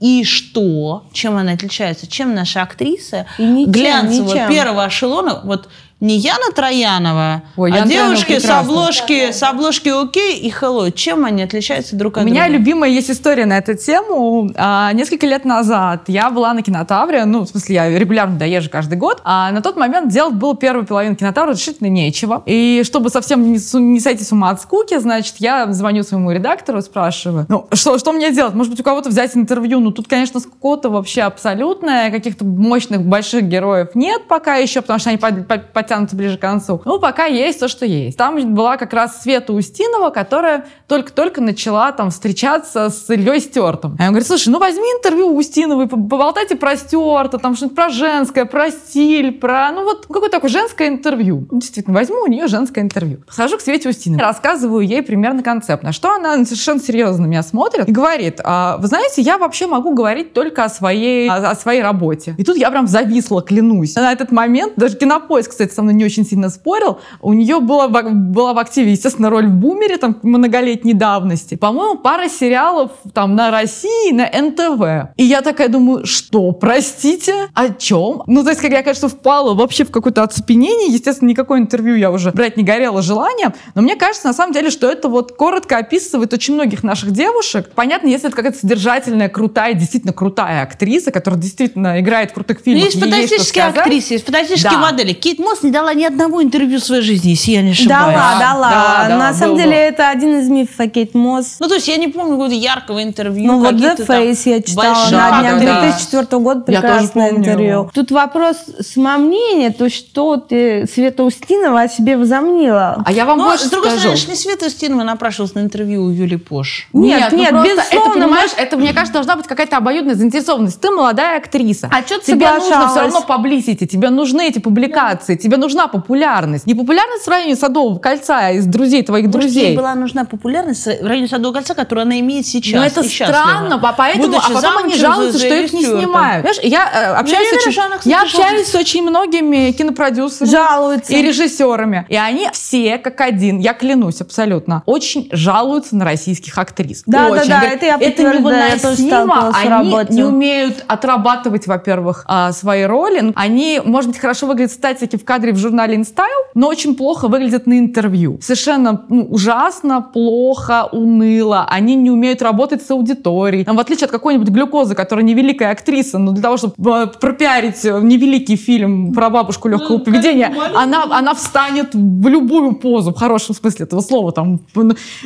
[0.00, 1.04] И что?
[1.12, 2.06] Чем она отличается?
[2.06, 4.48] Чем наша актриса ничем, глянцевого ничем.
[4.48, 5.68] первого эшелона, вот
[6.00, 10.90] не Яна Троянова, Ой, а Яна девушки с обложки, с обложки «Окей» и «Hello».
[10.90, 12.30] Чем они отличаются друг от друга?
[12.30, 14.50] У меня любимая есть история на эту тему.
[14.56, 18.96] А, несколько лет назад я была на кинотавре, ну, в смысле, я регулярно доезжу каждый
[18.96, 22.42] год, а на тот момент делать было первую половину кинотавра решительно нечего.
[22.46, 26.80] И чтобы совсем не, не сойти с ума от скуки, значит, я звоню своему редактору
[26.80, 28.54] спрашиваю, ну, что, что мне делать?
[28.54, 29.80] Может быть, у кого-то взять интервью?
[29.80, 35.10] Ну, тут, конечно, скука вообще абсолютная, каких-то мощных больших героев нет пока еще, потому что
[35.10, 36.80] они под, под, под подтянуться ближе к концу.
[36.84, 38.16] Ну, пока есть то, что есть.
[38.16, 43.96] Там была как раз Света Устинова, которая только-только начала там встречаться с Ильей Стертом.
[43.98, 47.88] А я говорю, слушай, ну возьми интервью у Устиновой, поболтайте про Стерта, там что-нибудь про
[47.88, 51.48] женское, про стиль, про, ну вот, какое такое женское интервью.
[51.50, 53.18] Действительно, возьму у нее женское интервью.
[53.28, 57.88] Схожу к Свете Устиновой, рассказываю ей примерно концепт, на что она совершенно серьезно меня смотрит
[57.88, 61.82] и говорит, а, вы знаете, я вообще могу говорить только о своей, о, о своей
[61.82, 62.34] работе.
[62.38, 63.96] И тут я прям зависла, клянусь.
[63.96, 66.98] На этот момент, даже кинопоиск, кстати, со мной не очень сильно спорил.
[67.22, 71.54] У нее была, была в активе, естественно, роль в «Бумере», там, многолетней давности.
[71.54, 75.14] По-моему, пара сериалов там на России, на НТВ.
[75.16, 78.24] И я такая думаю, что, простите, о чем?
[78.26, 80.92] Ну, то есть, как я, конечно, впала вообще в какое-то оцепенение.
[80.92, 83.54] Естественно, никакое интервью я уже брать не горела желанием.
[83.74, 87.70] Но мне кажется, на самом деле, что это вот коротко описывает очень многих наших девушек.
[87.74, 92.82] Понятно, если это какая-то содержательная, крутая, действительно крутая актриса, которая действительно играет в крутых фильмах.
[92.82, 94.78] Ну, есть фантастические актрисы, есть фантастические да.
[94.78, 95.14] модели.
[95.14, 98.14] Кейт Мосс не дала ни одного интервью в своей жизни, если я не ошибаюсь.
[98.14, 98.70] Дала, дала.
[98.70, 101.56] Да, да, На самом был, деле, это один из мифов о Кейт Мосс.
[101.60, 103.46] Ну, то есть я не помню какого-то яркого интервью.
[103.46, 106.38] Ну, вот The Face я читала большие, на днях да, 2004 да.
[106.38, 107.90] года, прекрасное интервью.
[107.94, 113.02] Тут вопрос самомнения, то что ты, Света Устинова, о себе возомнила.
[113.06, 114.16] А я вам Но, больше с другой скажу.
[114.16, 116.88] стороны, не Света Устинова напрашивалась на интервью у Юли Пош.
[116.92, 118.10] Нет, нет, ну, безусловно.
[118.10, 120.80] Это, понимаешь, это, мне кажется, должна быть какая-то обоюдная заинтересованность.
[120.80, 121.88] Ты молодая актриса.
[121.92, 126.66] А что ты Тебе нужно все равно поблизить, тебе нужны эти публикации, тебе нужна популярность.
[126.66, 129.68] Не популярность в районе Садового кольца из друзей твоих Может, друзей.
[129.68, 132.80] ей была нужна популярность в районе Садового кольца, которую она имеет сейчас.
[132.80, 136.42] Но это странно, поэтому, а потом они жалуются, что их не снимают.
[136.42, 141.12] Знаешь, я э, общаюсь, я, очень, верю, я общаюсь с очень многими кинопродюсерами жалуются.
[141.12, 142.06] и режиссерами.
[142.08, 147.02] И они все, как один, я клянусь абсолютно, очень жалуются на российских актрис.
[147.06, 147.48] Да, очень.
[147.48, 149.52] да, да, это я Это невыносимо.
[149.54, 153.32] Они не умеют отрабатывать, во-первых, а, свои роли.
[153.34, 157.66] Они, может быть, хорошо выглядят статики в кадре в журнале InStyle, но очень плохо выглядят
[157.66, 158.38] на интервью.
[158.42, 161.66] Совершенно ну, ужасно, плохо, уныло.
[161.68, 163.64] Они не умеют работать с аудиторией.
[163.64, 168.56] В отличие от какой-нибудь глюкозы, которая невеликая актриса, но для того, чтобы э, пропиарить невеликий
[168.56, 173.86] фильм про бабушку легкого ну, поведения, она, она встанет в любую позу, в хорошем смысле
[173.86, 174.32] этого слова.
[174.32, 174.60] Там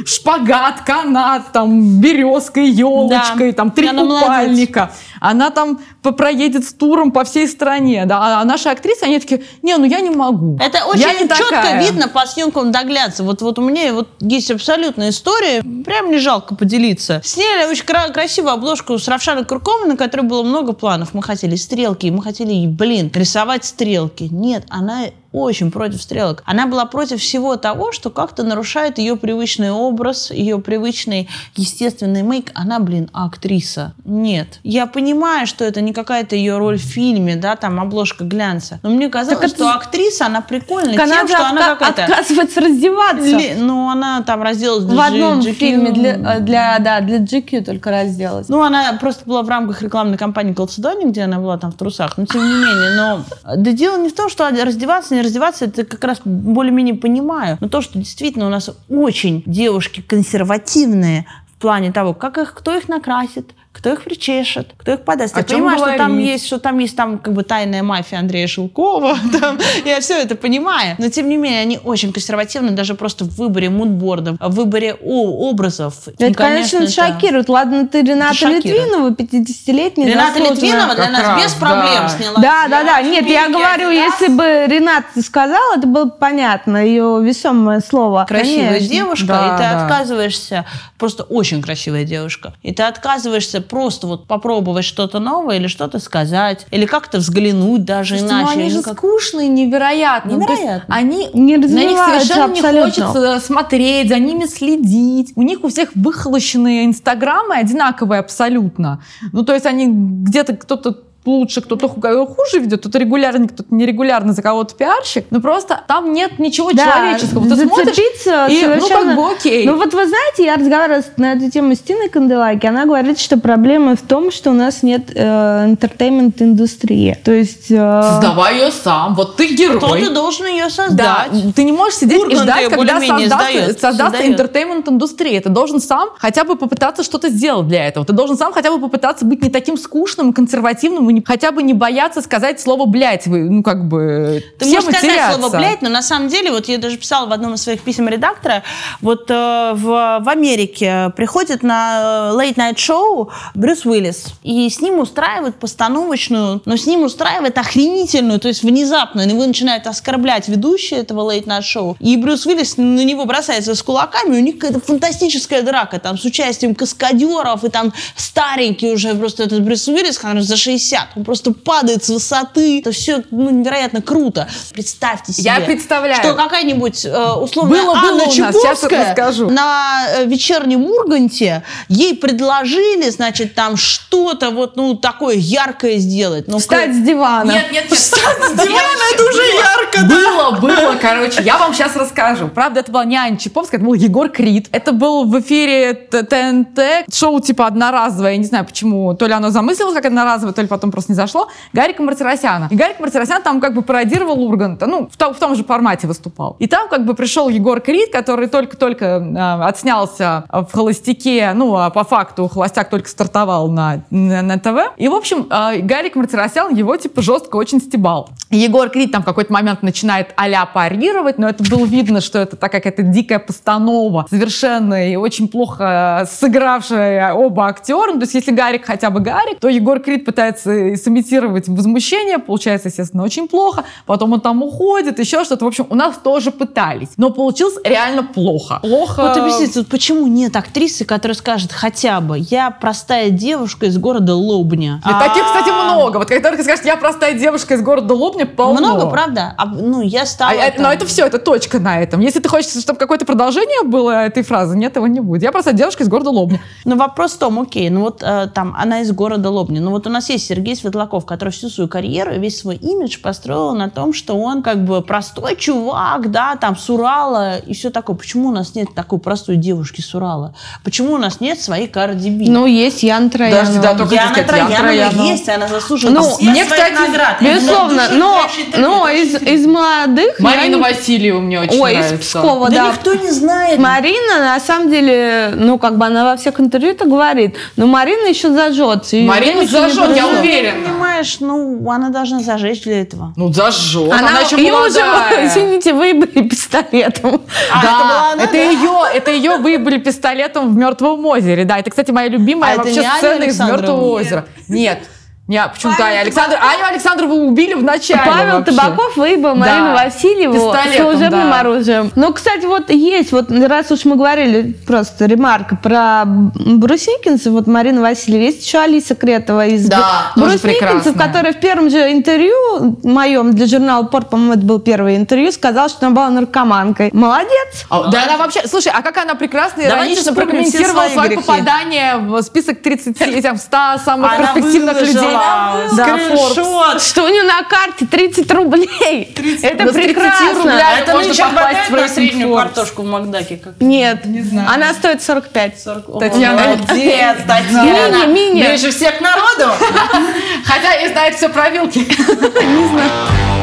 [0.05, 3.57] шпагат, канат, там березкой, елочкой, да.
[3.57, 4.81] там три она купальника.
[4.81, 4.99] Молодец.
[5.21, 9.77] Она там проедет с туром по всей стране, да, а наши актрисы, они такие, не,
[9.77, 10.57] ну я не могу.
[10.61, 11.81] Это очень я не четко такая.
[11.83, 13.23] видно по съемкам доглядца.
[13.25, 17.21] Вот, вот у меня вот есть абсолютная история, прям не жалко поделиться.
[17.25, 21.15] Сняли очень кра- красивую обложку с Равшаной Курковой, на которой было много планов.
[21.15, 24.29] Мы хотели стрелки, мы хотели, блин, рисовать стрелки.
[24.31, 26.43] Нет, она очень против стрелок.
[26.47, 32.53] Она была против всего того, что как-то нарушает ее привычный образ, ее привычный естественный мейк.
[32.55, 33.95] Она, блин, актриса.
[34.05, 34.61] Нет.
[34.63, 38.79] Я понимаю, что это не какая-то ее роль в фильме, да, там обложка глянца.
[38.85, 39.75] Но мне казалось, так что это...
[39.75, 42.05] актриса, она прикольная так тем, что она какая-то...
[42.05, 43.37] отказывается раздеваться.
[43.37, 43.55] Ли...
[43.57, 45.53] Ну, она там разделась В одном GQ.
[45.55, 48.49] фильме для, э, для, да, для GQ только разделась.
[48.49, 52.17] Ну, она просто была в рамках рекламной кампании Колцедони, где она была там в трусах.
[52.19, 53.25] Но тем не менее, но...
[53.57, 57.59] Да дело не в том, что раздеваться, не раздеваться, это как раз более-менее понимаю.
[57.61, 62.77] Но то, что действительно у нас очень девушки консервативные в плане того, как их, кто
[62.77, 65.37] их накрасит, кто их причешет, кто их подаст.
[65.37, 65.97] О я понимаю, говорить?
[65.97, 70.01] что там есть, что там есть там как бы тайная мафия Андрея Шелкова, там, я
[70.01, 70.95] все это понимаю.
[70.99, 75.51] Но тем не менее, они очень консервативны даже просто в выборе мудбордов, в выборе о,
[75.51, 76.07] образов.
[76.07, 77.49] Это, И, конечно, это шокирует.
[77.49, 82.41] Ладно, ты Рената Литвинова, 50-летняя Рената Литвинова для нас без проблем сняла.
[82.41, 83.03] Да, да, да.
[83.03, 88.25] Нет, я говорю, если бы Рената сказала, это было бы понятно, ее весомое слово.
[88.29, 90.65] Красивая девушка, и ты отказываешься,
[90.97, 96.67] просто очень красивая девушка, и ты отказываешься просто вот попробовать что-то новое или что-то сказать,
[96.71, 98.57] или как-то взглянуть даже Слушайте, иначе.
[98.57, 98.99] Ну, они же как...
[98.99, 100.33] скучные невероятно.
[100.33, 100.95] Невероятно.
[100.95, 102.69] они не на них совершенно абсолютно.
[102.69, 105.33] не хочется смотреть, за ними следить.
[105.37, 109.03] У них у всех выхолощенные инстаграмы одинаковые абсолютно.
[109.33, 114.43] Ну, то есть они где-то кто-то лучше, кто-то хуже ведет, кто-то регулярный, кто-то нерегулярный, за
[114.43, 115.27] кого-то пиарщик.
[115.31, 117.49] Но просто там нет ничего да, человеческого.
[117.49, 118.77] Ты смотришь, и, совершенно...
[118.77, 119.67] ну, как бы окей.
[119.67, 123.39] Ну, вот вы знаете, я разговаривала на эту тему с Тиной Канделаки, она говорит, что
[123.39, 127.19] проблема в том, что у нас нет э, entertainment-индустрии.
[127.25, 127.71] То есть...
[127.71, 128.03] Э...
[128.03, 129.15] Создавай ее сам.
[129.15, 129.79] Вот ты герой.
[129.79, 130.97] Кто-то должен ее создать.
[131.33, 131.53] Да.
[131.55, 135.41] Ты не можешь сидеть Ургант и ждать, когда создастся, создастся entertainment-индустрия.
[135.41, 138.05] Ты должен сам хотя бы попытаться что-то сделать для этого.
[138.05, 141.63] Ты должен сам хотя бы попытаться быть не таким скучным, консервативным и не, хотя бы
[141.63, 143.27] не бояться сказать слово «блядь».
[143.27, 145.39] Вы, ну, как бы, Ты можешь сказать теряться.
[145.39, 148.09] слово «блядь», но на самом деле, вот я даже писала в одном из своих писем
[148.09, 148.63] редактора,
[149.01, 154.81] вот э, в, в Америке приходит на э, Late Night Show Брюс Уиллис, и с
[154.81, 161.01] ним устраивают постановочную, но с ним устраивают охренительную, то есть внезапно его начинают оскорблять ведущие
[161.01, 164.85] этого Late Night Show, и Брюс Уиллис на него бросается с кулаками, у них какая-то
[164.85, 170.43] фантастическая драка, там, с участием каскадеров, и там старенький уже просто этот Брюс Уиллис, который
[170.43, 172.81] за 60, он просто падает с высоты.
[172.81, 174.49] Это все ну, невероятно круто.
[174.73, 176.23] Представьте себе, Я представляю.
[176.23, 179.15] что какая-нибудь э, условная было, Анна было Чебурская
[179.49, 186.49] на э, вечернем Урганте ей предложили, значит, там что-то вот ну такое яркое сделать.
[186.49, 187.53] Ну, Встать с дивана.
[187.53, 187.99] Нет, нет, нет.
[187.99, 190.51] Встать с дивана, это уже ярко, да?
[190.61, 192.49] Было Короче, я вам сейчас расскажу.
[192.49, 194.69] Правда, это была не Аня Чаповская, это был Егор Крид.
[194.73, 199.51] Это был в эфире ТНТ, шоу типа одноразовое, я не знаю почему, то ли оно
[199.51, 202.69] замыслилось как одноразовое, то ли потом просто не зашло, Гарика Мартиросяна.
[202.71, 206.07] И Гарик Мартиросян там как бы пародировал Урганта, ну, в, том, в том же формате
[206.07, 206.57] выступал.
[206.59, 211.91] И там как бы пришел Егор Крид, который только-только э, отснялся в «Холостяке», ну, а
[211.91, 214.95] по факту «Холостяк» только стартовал на, на, на ТВ.
[214.97, 218.31] И, в общем, э, Гарик Мартиросян его типа жестко очень стебал.
[218.51, 222.57] Егор Крид там в какой-то момент начинает а парировать, но это было видно, что это
[222.57, 228.13] такая какая-то дикая постанова, совершенно и очень плохо сыгравшая оба актера.
[228.13, 232.89] Ну, то есть если Гарик хотя бы Гарик, то Егор Крид пытается сымитировать возмущение, получается,
[232.89, 233.85] естественно, очень плохо.
[234.07, 235.65] Потом он там уходит, еще что-то.
[235.65, 238.79] В общем, у нас тоже пытались, но получилось реально плохо.
[238.83, 239.23] Плохо.
[239.23, 244.35] Вот объясните, вот почему нет актрисы, которая скажет хотя бы «я простая девушка из города
[244.35, 245.01] Лобня».
[245.05, 246.19] И таких, кстати, много.
[246.19, 248.81] Вот когда только скажет «я простая девушка из города Лобня», полно.
[248.81, 249.55] Много, правда?
[249.57, 250.53] А, ну, я стала...
[250.53, 250.83] А, там...
[250.83, 252.21] Но это все, это точка на этом.
[252.21, 255.43] Если ты хочешь, чтобы какое-то продолжение было этой фразы, нет, его не будет.
[255.43, 256.61] Я просто девушка из города Лобни.
[256.85, 259.79] Ну, вопрос в том, окей, ну вот э, там, она из города Лобни.
[259.79, 263.75] Ну, вот у нас есть Сергей Светлаков, который всю свою карьеру весь свой имидж построил
[263.75, 268.17] на том, что он как бы простой чувак, да, там, с Урала и все такое.
[268.17, 270.55] Почему у нас нет такой простой девушки с Урала?
[270.85, 272.49] Почему у нас нет своей Карди Би?
[272.49, 273.65] Ну, есть Ян Троянова.
[273.65, 277.37] Даже, да, только Яна Троянова есть, она заслуживает ну, все мне, кстати, наград.
[277.41, 278.41] Безусловно, но,
[278.77, 280.39] но из, из молодых...
[280.41, 280.83] Марина я...
[280.83, 282.15] Васильева мне очень Ой, нравится.
[282.15, 282.77] из Пскова, да.
[282.77, 283.79] Да никто не знает.
[283.79, 288.27] Марина, на самом деле, ну, как бы она во всех интервью это говорит, но Марина
[288.29, 289.17] еще зажжется.
[289.17, 290.54] Марина зажжет, я уверена.
[290.63, 293.33] Ты понимаешь, ну, она должна зажечь для этого.
[293.37, 294.87] Ну, зажжет, она, она еще молодая.
[294.89, 297.43] уже, извините, выебали пистолетом.
[297.73, 298.59] А, да, это, была она, это, да?
[298.59, 301.79] ее, это ее выебали пистолетом в Мертвом озере, да.
[301.79, 304.47] Это, кстати, моя любимая а вообще сцена из Мертвого озера.
[304.69, 305.01] Нет.
[305.47, 306.57] Не, почему-то Аня Александр...
[306.59, 308.75] Аню Александрову убили в начале Павел вообще.
[308.75, 309.61] Табаков выебал да.
[309.61, 311.61] Марину Васильеву с служебным да.
[311.61, 312.11] оружием.
[312.15, 318.01] Ну, кстати, вот есть, вот раз уж мы говорили, просто ремарка про Брусникинцев, вот Марина
[318.01, 323.67] Васильева, есть еще Алиса Кретова из да, Брусникинцев, которая в первом же интервью моем для
[323.67, 327.11] журнала «Порт», по-моему, это был первое интервью, сказала, что она была наркоманкой.
[327.13, 327.85] Молодец!
[327.91, 328.67] А, да, она вообще...
[328.67, 333.77] Слушай, а как она прекрасно и иронично прокомментировала свое попадание в список 30, там, 100
[334.03, 337.03] самых она перспективных людей да, скриншот.
[337.03, 339.33] Что у нее на карте 30 рублей.
[339.35, 339.65] 30.
[339.65, 340.73] Это прекрасно.
[340.75, 343.57] А это можно попасть в среднюю картошку в Макдаке?
[343.57, 343.75] Как?
[343.81, 344.69] Нет, не знаю.
[344.73, 345.81] Она стоит 45.
[345.81, 346.19] 40.
[346.19, 346.63] Татьяна.
[346.63, 348.27] Молодец, Татьяна.
[348.27, 348.63] Мини, мини.
[348.67, 349.73] Ближе всех к народу.
[350.65, 351.99] Хотя и знает все про вилки.
[351.99, 353.54] Не знаю.